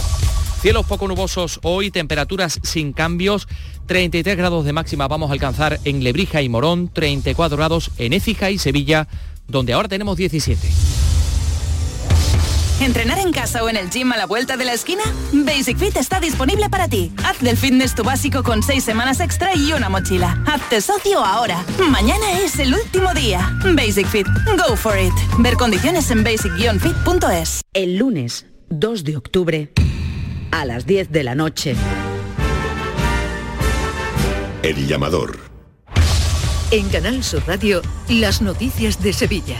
[0.61, 3.47] Cielos poco nubosos hoy, temperaturas sin cambios,
[3.85, 8.49] 33 grados de máxima vamos a alcanzar en Lebrija y Morón, 34 grados en Écija
[8.49, 9.07] y Sevilla,
[9.47, 10.67] donde ahora tenemos 17.
[12.81, 15.03] ¿Entrenar en casa o en el gym a la vuelta de la esquina?
[15.31, 17.11] Basic Fit está disponible para ti.
[17.23, 20.43] Haz del fitness tu básico con 6 semanas extra y una mochila.
[20.45, 21.65] Hazte socio ahora.
[21.89, 23.51] Mañana es el último día.
[23.75, 24.27] Basic Fit.
[24.57, 25.13] Go for it.
[25.39, 27.61] Ver condiciones en basic-fit.es.
[27.73, 29.71] El lunes 2 de octubre
[30.57, 31.75] a las 10 de la noche.
[34.63, 35.37] El llamador.
[36.71, 39.57] En Canal Sur Radio, las noticias de Sevilla.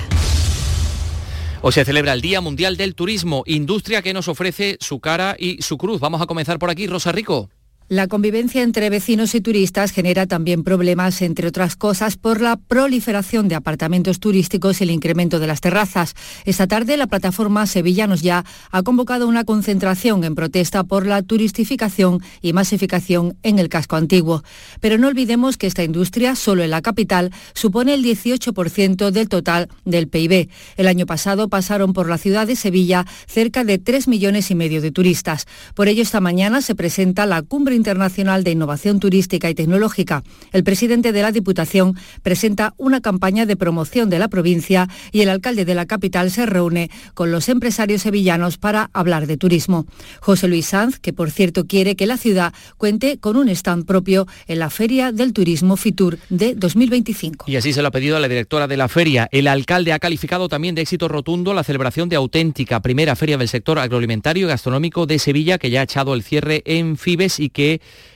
[1.61, 5.61] Hoy se celebra el Día Mundial del Turismo, industria que nos ofrece su cara y
[5.61, 5.99] su cruz.
[5.99, 7.49] Vamos a comenzar por aquí, Rosa Rico.
[7.89, 13.47] La convivencia entre vecinos y turistas genera también problemas, entre otras cosas, por la proliferación
[13.47, 16.13] de apartamentos turísticos y el incremento de las terrazas.
[16.43, 22.21] Esta tarde la plataforma Sevillanos Ya ha convocado una concentración en protesta por la turistificación
[22.41, 24.43] y masificación en el casco antiguo.
[24.81, 29.69] Pero no olvidemos que esta industria, solo en la capital, supone el 18% del total
[29.85, 30.49] del PIB.
[30.75, 34.81] El año pasado pasaron por la ciudad de Sevilla cerca de 3 millones y medio
[34.81, 35.45] de turistas.
[35.73, 40.23] Por ello, esta mañana se presenta la cumbre Internacional de Innovación Turística y Tecnológica.
[40.51, 45.29] El presidente de la Diputación presenta una campaña de promoción de la provincia y el
[45.29, 49.85] alcalde de la capital se reúne con los empresarios sevillanos para hablar de turismo.
[50.19, 54.27] José Luis Sanz, que por cierto quiere que la ciudad cuente con un stand propio
[54.47, 57.45] en la Feria del Turismo Fitur de 2025.
[57.47, 59.29] Y así se lo ha pedido a la directora de la feria.
[59.31, 63.47] El alcalde ha calificado también de éxito rotundo la celebración de auténtica primera feria del
[63.47, 67.49] sector agroalimentario y gastronómico de Sevilla, que ya ha echado el cierre en Fibes y
[67.49, 67.66] que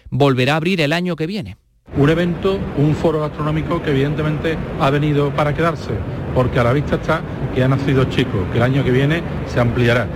[0.09, 1.57] volverá a abrir el año que viene.
[1.97, 5.91] Un evento, un foro gastronómico que evidentemente ha venido para quedarse,
[6.33, 7.21] porque a la vista está
[7.53, 10.07] que ha nacido chico, que el año que viene se ampliará.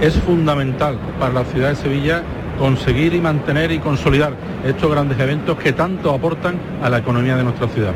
[0.00, 2.22] Es fundamental para la ciudad de Sevilla
[2.58, 7.44] conseguir y mantener y consolidar estos grandes eventos que tanto aportan a la economía de
[7.44, 7.94] nuestra ciudad.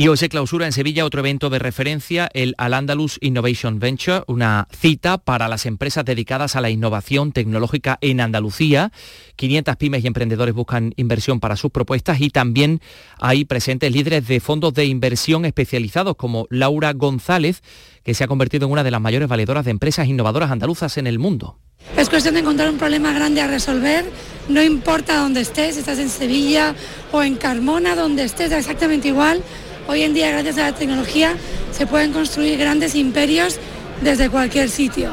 [0.00, 4.68] Y hoy se clausura en Sevilla otro evento de referencia, el Al-Andalus Innovation Venture, una
[4.70, 8.92] cita para las empresas dedicadas a la innovación tecnológica en Andalucía.
[9.34, 12.80] 500 pymes y emprendedores buscan inversión para sus propuestas y también
[13.18, 17.64] hay presentes líderes de fondos de inversión especializados como Laura González,
[18.04, 21.08] que se ha convertido en una de las mayores valedoras de empresas innovadoras andaluzas en
[21.08, 21.58] el mundo.
[21.96, 24.04] Es cuestión de encontrar un problema grande a resolver,
[24.48, 26.76] no importa dónde estés, estás en Sevilla
[27.10, 29.42] o en Carmona, donde estés, exactamente igual
[29.90, 31.34] Hoy en día, gracias a la tecnología,
[31.72, 33.58] se pueden construir grandes imperios
[34.02, 35.10] desde cualquier sitio.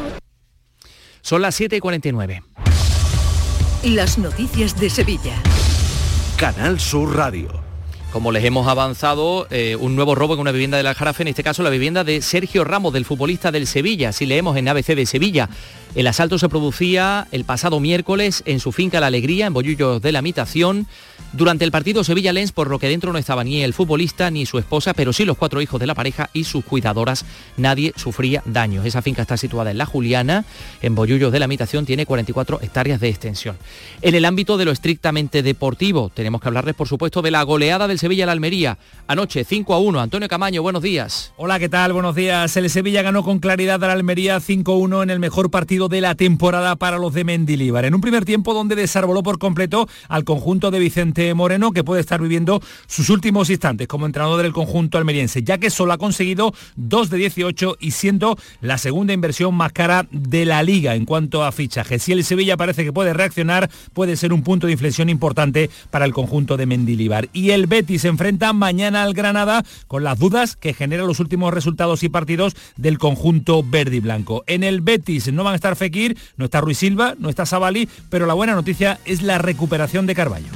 [1.22, 2.44] Son las 7 y 49.
[3.86, 5.42] Las noticias de Sevilla.
[6.36, 7.64] Canal Sur Radio.
[8.12, 11.30] Como les hemos avanzado, eh, un nuevo robo en una vivienda de la Jarafe, en
[11.30, 14.12] este caso la vivienda de Sergio Ramos, del futbolista del Sevilla.
[14.12, 15.50] Si leemos en ABC de Sevilla,
[15.96, 20.12] el asalto se producía el pasado miércoles en su finca La Alegría, en Bollullos de
[20.12, 20.88] la Mitación,
[21.32, 24.58] durante el partido Sevilla-Lens, por lo que dentro no estaba ni el futbolista ni su
[24.58, 27.26] esposa, pero sí los cuatro hijos de la pareja y sus cuidadoras.
[27.58, 28.86] Nadie sufría daños.
[28.86, 30.46] Esa finca está situada en La Juliana,
[30.82, 33.58] en Bollullos de la Mitación, tiene 44 hectáreas de extensión.
[34.02, 37.88] En el ámbito de lo estrictamente deportivo, tenemos que hablarles, por supuesto, de la goleada
[37.88, 38.78] del Sevilla a la Almería.
[39.08, 40.00] Anoche, 5 a 1.
[40.00, 41.34] Antonio Camaño, buenos días.
[41.38, 41.93] Hola, ¿qué tal?
[41.93, 42.56] Buenos días.
[42.58, 46.16] El Sevilla ganó con claridad a la Almería 5-1 en el mejor partido de la
[46.16, 47.86] temporada para los de Mendilíbar.
[47.86, 52.02] En un primer tiempo donde desarboló por completo al conjunto de Vicente Moreno, que puede
[52.02, 56.54] estar viviendo sus últimos instantes como entrenador del conjunto almeriense, ya que solo ha conseguido
[56.76, 61.44] 2 de 18 y siendo la segunda inversión más cara de la liga en cuanto
[61.44, 62.00] a fichaje.
[62.00, 66.06] Si el Sevilla parece que puede reaccionar, puede ser un punto de inflexión importante para
[66.06, 67.30] el conjunto de Mendilibar.
[67.34, 71.54] Y el Betis se enfrenta mañana al Granada con las dudas que generan los últimos
[71.54, 74.44] resultados y partidos del conjunto verde y blanco.
[74.48, 77.88] En el Betis no van a estar Fekir, no está Ruiz Silva, no está Sabali,
[78.10, 80.50] pero la buena noticia es la recuperación de Carballo.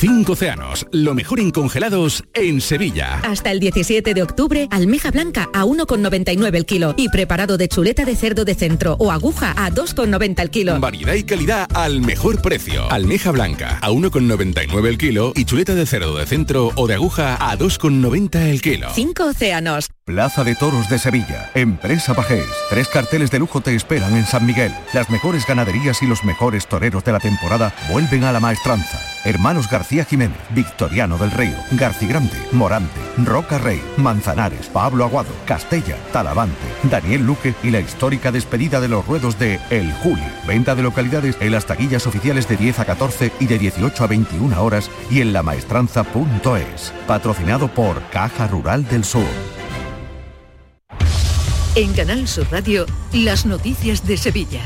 [0.00, 3.18] Cinco océanos, lo mejor en congelados en Sevilla.
[3.24, 8.04] Hasta el 17 de octubre, almeja blanca a 1,99 el kilo y preparado de chuleta
[8.04, 10.78] de cerdo de centro o aguja a 2,90 el kilo.
[10.78, 12.88] Variedad y calidad al mejor precio.
[12.92, 17.34] Almeja blanca a 1,99 el kilo y chuleta de cerdo de centro o de aguja
[17.34, 18.90] a 2,90 el kilo.
[18.94, 19.88] Cinco océanos.
[20.08, 21.50] Plaza de Toros de Sevilla.
[21.54, 22.46] Empresa Pajés.
[22.70, 24.74] Tres carteles de lujo te esperan en San Miguel.
[24.94, 28.98] Las mejores ganaderías y los mejores toreros de la temporada vuelven a la maestranza.
[29.26, 36.56] Hermanos García Jiménez, Victoriano del Río, Garcigrande, Morante, Roca Rey, Manzanares, Pablo Aguado, Castella, Talavante,
[36.84, 40.24] Daniel Luque y la histórica despedida de los ruedos de El Julio.
[40.46, 44.06] Venta de localidades en las taquillas oficiales de 10 a 14 y de 18 a
[44.06, 46.94] 21 horas y en lamaestranza.es.
[47.06, 49.57] Patrocinado por Caja Rural del Sur.
[51.78, 54.62] En Canal Sur Radio, las noticias de Sevilla.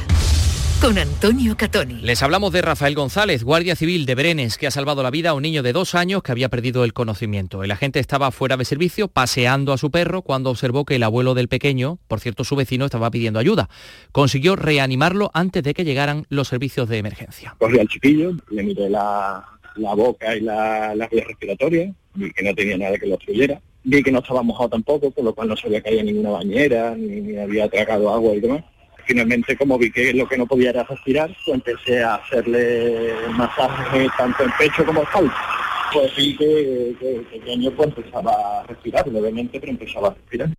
[0.80, 2.00] Con Antonio Catoni.
[2.00, 5.34] Les hablamos de Rafael González, guardia civil de Brenes, que ha salvado la vida a
[5.34, 7.64] un niño de dos años que había perdido el conocimiento.
[7.64, 11.34] El agente estaba fuera de servicio, paseando a su perro, cuando observó que el abuelo
[11.34, 13.68] del pequeño, por cierto su vecino, estaba pidiendo ayuda.
[14.10, 17.56] Consiguió reanimarlo antes de que llegaran los servicios de emergencia.
[17.58, 19.44] Cogí al chiquillo, le miré la,
[19.76, 23.60] la boca y la, la vía respiratoria, vi que no tenía nada que lo obstruyera
[23.84, 26.30] vi que no estaba mojado tampoco, por lo cual no se había caído en ninguna
[26.30, 28.64] bañera, ni, había tragado agua y demás.
[29.04, 34.06] Finalmente, como vi que lo que no podía era respirar, pues empecé a hacerle masaje
[34.16, 35.34] tanto en pecho como en espalda.
[35.92, 40.50] Pues vi que, que el pequeño pues empezaba a respirar, levemente, pero empezaba a respirar.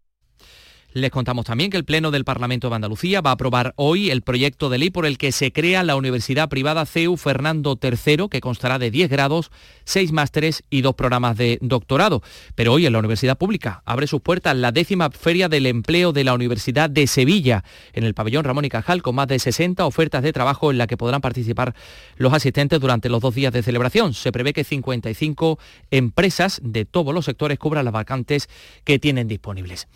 [0.94, 4.22] Les contamos también que el Pleno del Parlamento de Andalucía va a aprobar hoy el
[4.22, 8.42] proyecto de ley por el que se crea la Universidad Privada CEU Fernando III, que
[8.42, 9.50] constará de 10 grados,
[9.86, 12.22] 6 másteres y dos programas de doctorado.
[12.54, 16.24] Pero hoy en la Universidad Pública abre sus puertas la décima Feria del Empleo de
[16.24, 17.64] la Universidad de Sevilla,
[17.94, 20.86] en el pabellón Ramón y Cajal, con más de 60 ofertas de trabajo en la
[20.86, 21.74] que podrán participar
[22.18, 24.14] los asistentes durante los dos días de celebración.
[24.14, 25.58] Se prevé que 55
[25.90, 28.48] empresas de todos los sectores cubran las vacantes
[28.84, 29.88] que tienen disponibles.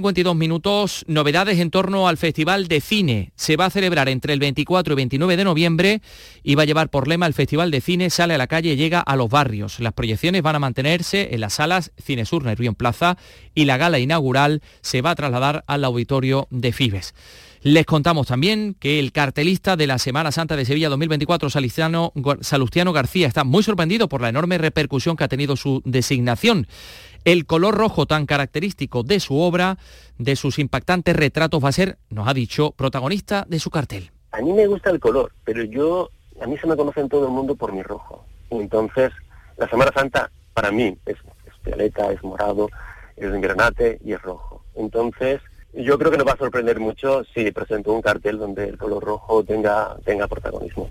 [0.00, 3.32] 7.52 minutos, novedades en torno al Festival de Cine.
[3.34, 6.02] Se va a celebrar entre el 24 y 29 de noviembre
[6.42, 8.76] y va a llevar por lema el Festival de Cine sale a la calle y
[8.76, 9.80] llega a los barrios.
[9.80, 13.16] Las proyecciones van a mantenerse en las salas Cinesur Nervión Plaza
[13.54, 17.14] y la gala inaugural se va a trasladar al auditorio de Fibes.
[17.62, 22.92] Les contamos también que el cartelista de la Semana Santa de Sevilla 2024, Salustiano, Salustiano
[22.92, 26.68] García, está muy sorprendido por la enorme repercusión que ha tenido su designación.
[27.28, 29.76] El color rojo tan característico de su obra,
[30.16, 34.10] de sus impactantes retratos, va a ser, nos ha dicho, protagonista de su cartel.
[34.30, 36.08] A mí me gusta el color, pero yo,
[36.40, 38.24] a mí se me conoce en todo el mundo por mi rojo.
[38.48, 39.12] Entonces,
[39.58, 42.70] la Semana Santa para mí es, es violeta, es morado,
[43.14, 44.64] es granate y es rojo.
[44.74, 45.42] Entonces,
[45.74, 49.04] yo creo que nos va a sorprender mucho si presentó un cartel donde el color
[49.04, 49.98] rojo tenga
[50.30, 50.88] protagonismo.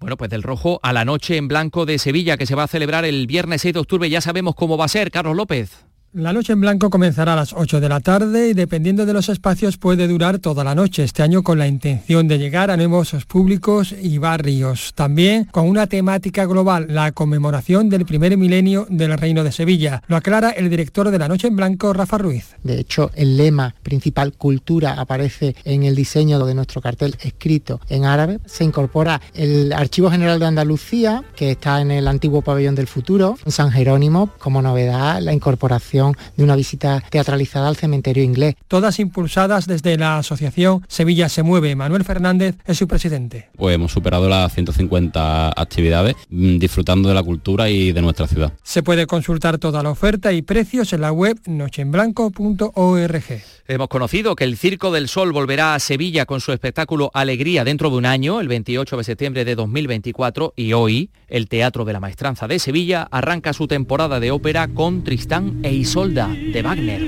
[0.00, 2.68] Bueno, pues del rojo a la noche en blanco de Sevilla, que se va a
[2.68, 4.08] celebrar el viernes 6 de octubre.
[4.08, 5.89] Ya sabemos cómo va a ser, Carlos López.
[6.12, 9.28] La noche en blanco comenzará a las 8 de la tarde y dependiendo de los
[9.28, 13.12] espacios puede durar toda la noche, este año con la intención de llegar a nuevos
[13.26, 14.92] públicos y barrios.
[14.96, 20.02] También con una temática global, la conmemoración del primer milenio del Reino de Sevilla.
[20.08, 22.56] Lo aclara el director de la noche en blanco, Rafa Ruiz.
[22.64, 28.04] De hecho, el lema principal cultura aparece en el diseño de nuestro cartel escrito en
[28.04, 28.40] árabe.
[28.46, 33.38] Se incorpora el Archivo General de Andalucía, que está en el antiguo pabellón del futuro,
[33.46, 35.99] en San Jerónimo, como novedad la incorporación
[36.36, 38.54] de una visita teatralizada al cementerio inglés.
[38.68, 41.74] Todas impulsadas desde la asociación Sevilla se mueve.
[41.76, 43.48] Manuel Fernández es su presidente.
[43.56, 48.52] Pues hemos superado las 150 actividades mm, disfrutando de la cultura y de nuestra ciudad.
[48.62, 53.24] Se puede consultar toda la oferta y precios en la web nocheenblanco.org.
[53.68, 57.88] Hemos conocido que el Circo del Sol volverá a Sevilla con su espectáculo Alegría dentro
[57.88, 62.00] de un año, el 28 de septiembre de 2024, y hoy el Teatro de la
[62.00, 67.02] Maestranza de Sevilla arranca su temporada de ópera con Tristán e Isolda de Wagner.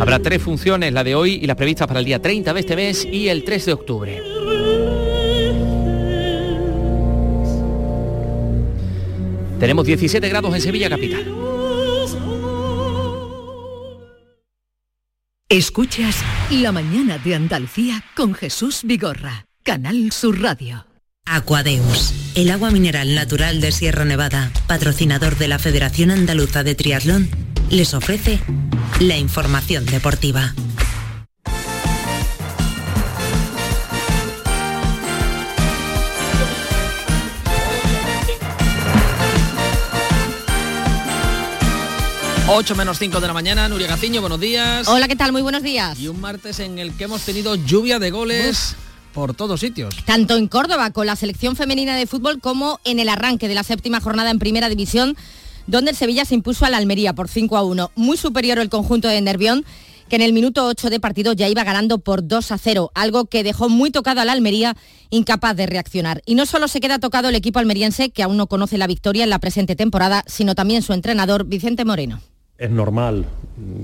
[0.00, 2.76] Habrá tres funciones, la de hoy y las previstas para el día 30 de este
[2.76, 4.22] mes y el 3 de octubre.
[9.58, 11.26] Tenemos 17 grados en Sevilla Capital.
[15.48, 16.22] Escuchas
[16.52, 20.91] La mañana de Andalucía con Jesús Vigorra, Canal Sur Radio.
[21.24, 27.30] Aquadeus, el agua mineral natural de Sierra Nevada, patrocinador de la Federación Andaluza de Triatlón,
[27.70, 28.40] les ofrece
[29.00, 30.52] la información deportiva.
[42.48, 44.86] 8 menos 5 de la mañana, Nuria Gaciño, buenos días.
[44.86, 45.32] Hola, ¿qué tal?
[45.32, 45.98] Muy buenos días.
[45.98, 48.76] Y un martes en el que hemos tenido lluvia de goles.
[49.12, 49.94] Por todos sitios.
[50.04, 53.62] Tanto en Córdoba con la selección femenina de fútbol como en el arranque de la
[53.62, 55.16] séptima jornada en primera división,
[55.66, 57.92] donde el Sevilla se impuso a la Almería por 5 a 1.
[57.94, 59.64] Muy superior el conjunto de Nervión,
[60.08, 63.26] que en el minuto 8 de partido ya iba ganando por 2 a 0, algo
[63.26, 64.76] que dejó muy tocado a la Almería,
[65.10, 66.22] incapaz de reaccionar.
[66.26, 69.24] Y no solo se queda tocado el equipo almeriense, que aún no conoce la victoria
[69.24, 72.20] en la presente temporada, sino también su entrenador, Vicente Moreno.
[72.58, 73.24] Es normal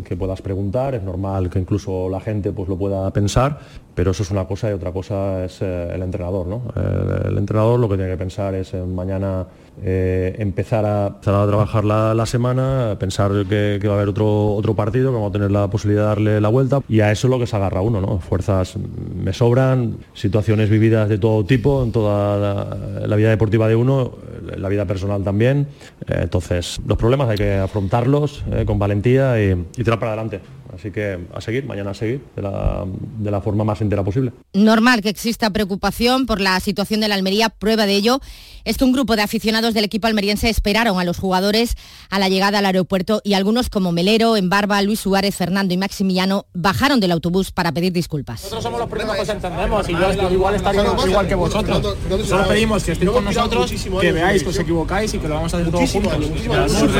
[0.04, 3.58] que puedas preguntar, es normal que incluso la gente pues, lo pueda pensar,
[3.94, 6.46] pero eso es una cosa y otra cosa es eh, el entrenador.
[6.46, 6.62] ¿no?
[6.76, 9.46] El, el, entrenador lo que tiene que pensar es mañana
[9.82, 14.74] eh, empezar, a, a, trabajar la, la, semana, pensar que, va a haber otro, otro
[14.74, 17.30] partido, que vamos a tener la posibilidad de darle la vuelta y a eso es
[17.30, 18.00] lo que se agarra uno.
[18.00, 18.18] ¿no?
[18.18, 23.76] Fuerzas me sobran, situaciones vividas de todo tipo en toda la, la vida deportiva de
[23.76, 24.12] uno,
[24.56, 25.68] la vida personal también.
[26.06, 30.40] Eh, entonces, los problemas hay que afrontarlos eh, con valentía y, y tirar para adelante.
[30.74, 32.84] Así que a seguir, mañana a seguir, de la,
[33.18, 34.32] de la, forma más entera posible.
[34.52, 37.48] Normal que exista preocupación por la situación de la Almería.
[37.48, 38.20] Prueba de ello
[38.64, 41.74] es que un grupo de aficionados del equipo almeriense esperaron a los jugadores
[42.10, 46.46] a la llegada al aeropuerto y algunos como Melero, Embarba, Luis Suárez, Fernando y Maximiliano
[46.52, 48.42] bajaron del autobús para pedir disculpas.
[48.42, 51.96] Nosotros somos los primeros que os entendemos y yo igual estaríamos igual que vosotros.
[52.26, 55.54] Solo pedimos que estéis con nosotros, que veáis que os equivocáis y que lo vamos
[55.54, 56.14] a hacer todos juntos.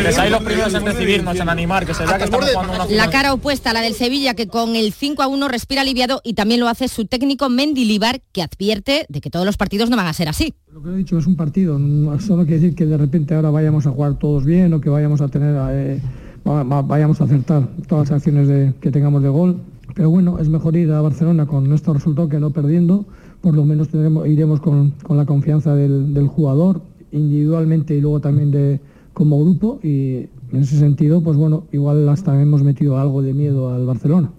[0.03, 2.87] Que seáis los primeros en recibirnos, en animar, que se vea que estamos jugando una
[2.87, 6.35] La cara opuesta la del Sevilla, que con el 5 a 1 respira aliviado y
[6.35, 10.07] también lo hace su técnico Mendilibar, que advierte de que todos los partidos no van
[10.07, 10.55] a ser así.
[10.73, 11.79] Lo que he dicho es un partido,
[12.21, 15.21] solo quiere decir que de repente ahora vayamos a jugar todos bien o que vayamos
[15.21, 16.01] a tener, eh,
[16.45, 19.61] vayamos a acertar todas las acciones que tengamos de gol.
[19.95, 23.07] Pero bueno, es mejor ir a Barcelona con nuestro resultado que no perdiendo.
[23.41, 23.89] Por lo menos
[24.27, 26.83] iremos con, con la confianza del, del jugador
[27.13, 28.81] individualmente y luego también de,
[29.13, 33.73] como grupo y en ese sentido, pues bueno, igual hasta hemos metido algo de miedo
[33.73, 34.33] al Barcelona.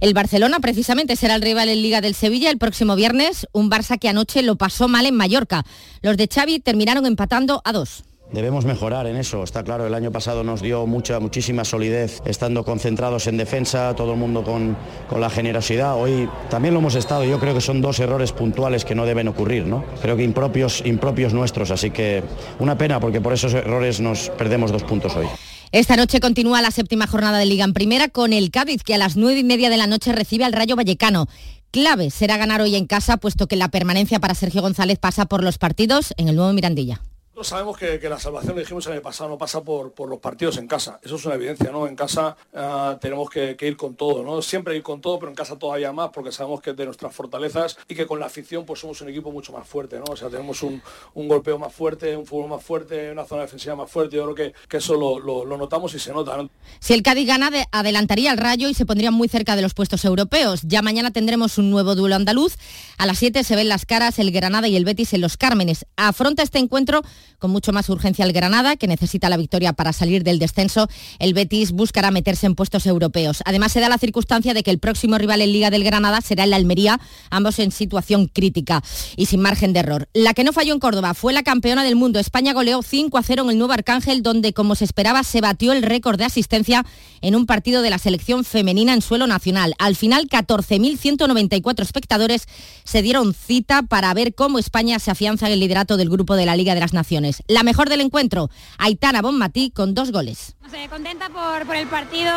[0.00, 3.98] El Barcelona precisamente será el rival en Liga del Sevilla el próximo viernes, un Barça
[3.98, 5.64] que anoche lo pasó mal en Mallorca.
[6.02, 8.04] Los de Xavi terminaron empatando a dos.
[8.34, 12.64] Debemos mejorar en eso, está claro, el año pasado nos dio mucha, muchísima solidez estando
[12.64, 14.76] concentrados en defensa, todo el mundo con,
[15.08, 18.84] con, la generosidad, hoy también lo hemos estado, yo creo que son dos errores puntuales
[18.84, 19.84] que no deben ocurrir, ¿no?
[20.02, 22.24] Creo que impropios, impropios nuestros, así que
[22.58, 25.28] una pena porque por esos errores nos perdemos dos puntos hoy.
[25.70, 28.98] Esta noche continúa la séptima jornada de Liga en Primera con el Cádiz, que a
[28.98, 31.28] las nueve y media de la noche recibe al Rayo Vallecano.
[31.70, 35.44] Clave será ganar hoy en casa, puesto que la permanencia para Sergio González pasa por
[35.44, 37.00] los partidos en el nuevo Mirandilla.
[37.34, 40.20] Nosotros sabemos que, la salvación, lo dijimos el año pasado, no pasa por, por, los
[40.20, 41.00] partidos en casa.
[41.02, 41.88] Eso es una evidencia, ¿no?
[41.88, 44.40] En casa uh, tenemos que, ir con todo, ¿no?
[44.40, 47.12] Siempre ir con todo, pero en casa todavía más, porque sabemos que es de nuestras
[47.12, 50.04] fortalezas y que con la afición pues somos un equipo mucho más fuerte, ¿no?
[50.08, 50.80] O sea, tenemos un,
[51.14, 54.14] un golpeo más fuerte, un fútbol más fuerte, una zona defensiva más fuerte.
[54.14, 56.48] Yo creo que, que eso lo, lo, notamos y se nota, ¿no?
[56.78, 59.74] Si el Cádiz gana, de, adelantaría al Rayo y se pondría muy cerca de los
[59.74, 60.60] puestos europeos.
[60.62, 62.54] Ya mañana tendremos un nuevo duelo andaluz.
[62.96, 65.84] A las 7 se ven las caras el Granada y el Betis en los Cármenes.
[65.96, 67.02] Afronta este encuentro
[67.44, 70.88] con mucho más urgencia el Granada, que necesita la victoria para salir del descenso.
[71.18, 73.42] El Betis buscará meterse en puestos europeos.
[73.44, 76.44] Además, se da la circunstancia de que el próximo rival en Liga del Granada será
[76.44, 78.82] el Almería, ambos en situación crítica
[79.18, 80.08] y sin margen de error.
[80.14, 82.18] La que no falló en Córdoba fue la campeona del mundo.
[82.18, 85.74] España goleó 5 a 0 en el Nuevo Arcángel, donde, como se esperaba, se batió
[85.74, 86.86] el récord de asistencia
[87.20, 89.74] en un partido de la selección femenina en suelo nacional.
[89.78, 92.48] Al final, 14.194 espectadores
[92.84, 96.46] se dieron cita para ver cómo España se afianza en el liderato del grupo de
[96.46, 97.33] la Liga de las Naciones.
[97.48, 100.54] La mejor del encuentro, Aitana Bonmatí con dos goles.
[100.62, 102.32] No sé, contenta por, por el partido,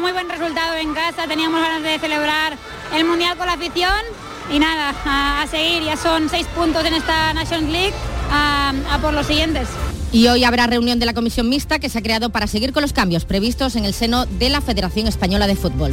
[0.00, 2.56] muy buen resultado en casa, teníamos ganas de celebrar
[2.94, 4.00] el Mundial con la afición
[4.52, 7.94] y nada, a, a seguir, ya son seis puntos en esta Nations League,
[8.30, 9.68] a, a por los siguientes.
[10.12, 12.82] Y hoy habrá reunión de la comisión mixta que se ha creado para seguir con
[12.82, 15.92] los cambios previstos en el seno de la Federación Española de Fútbol.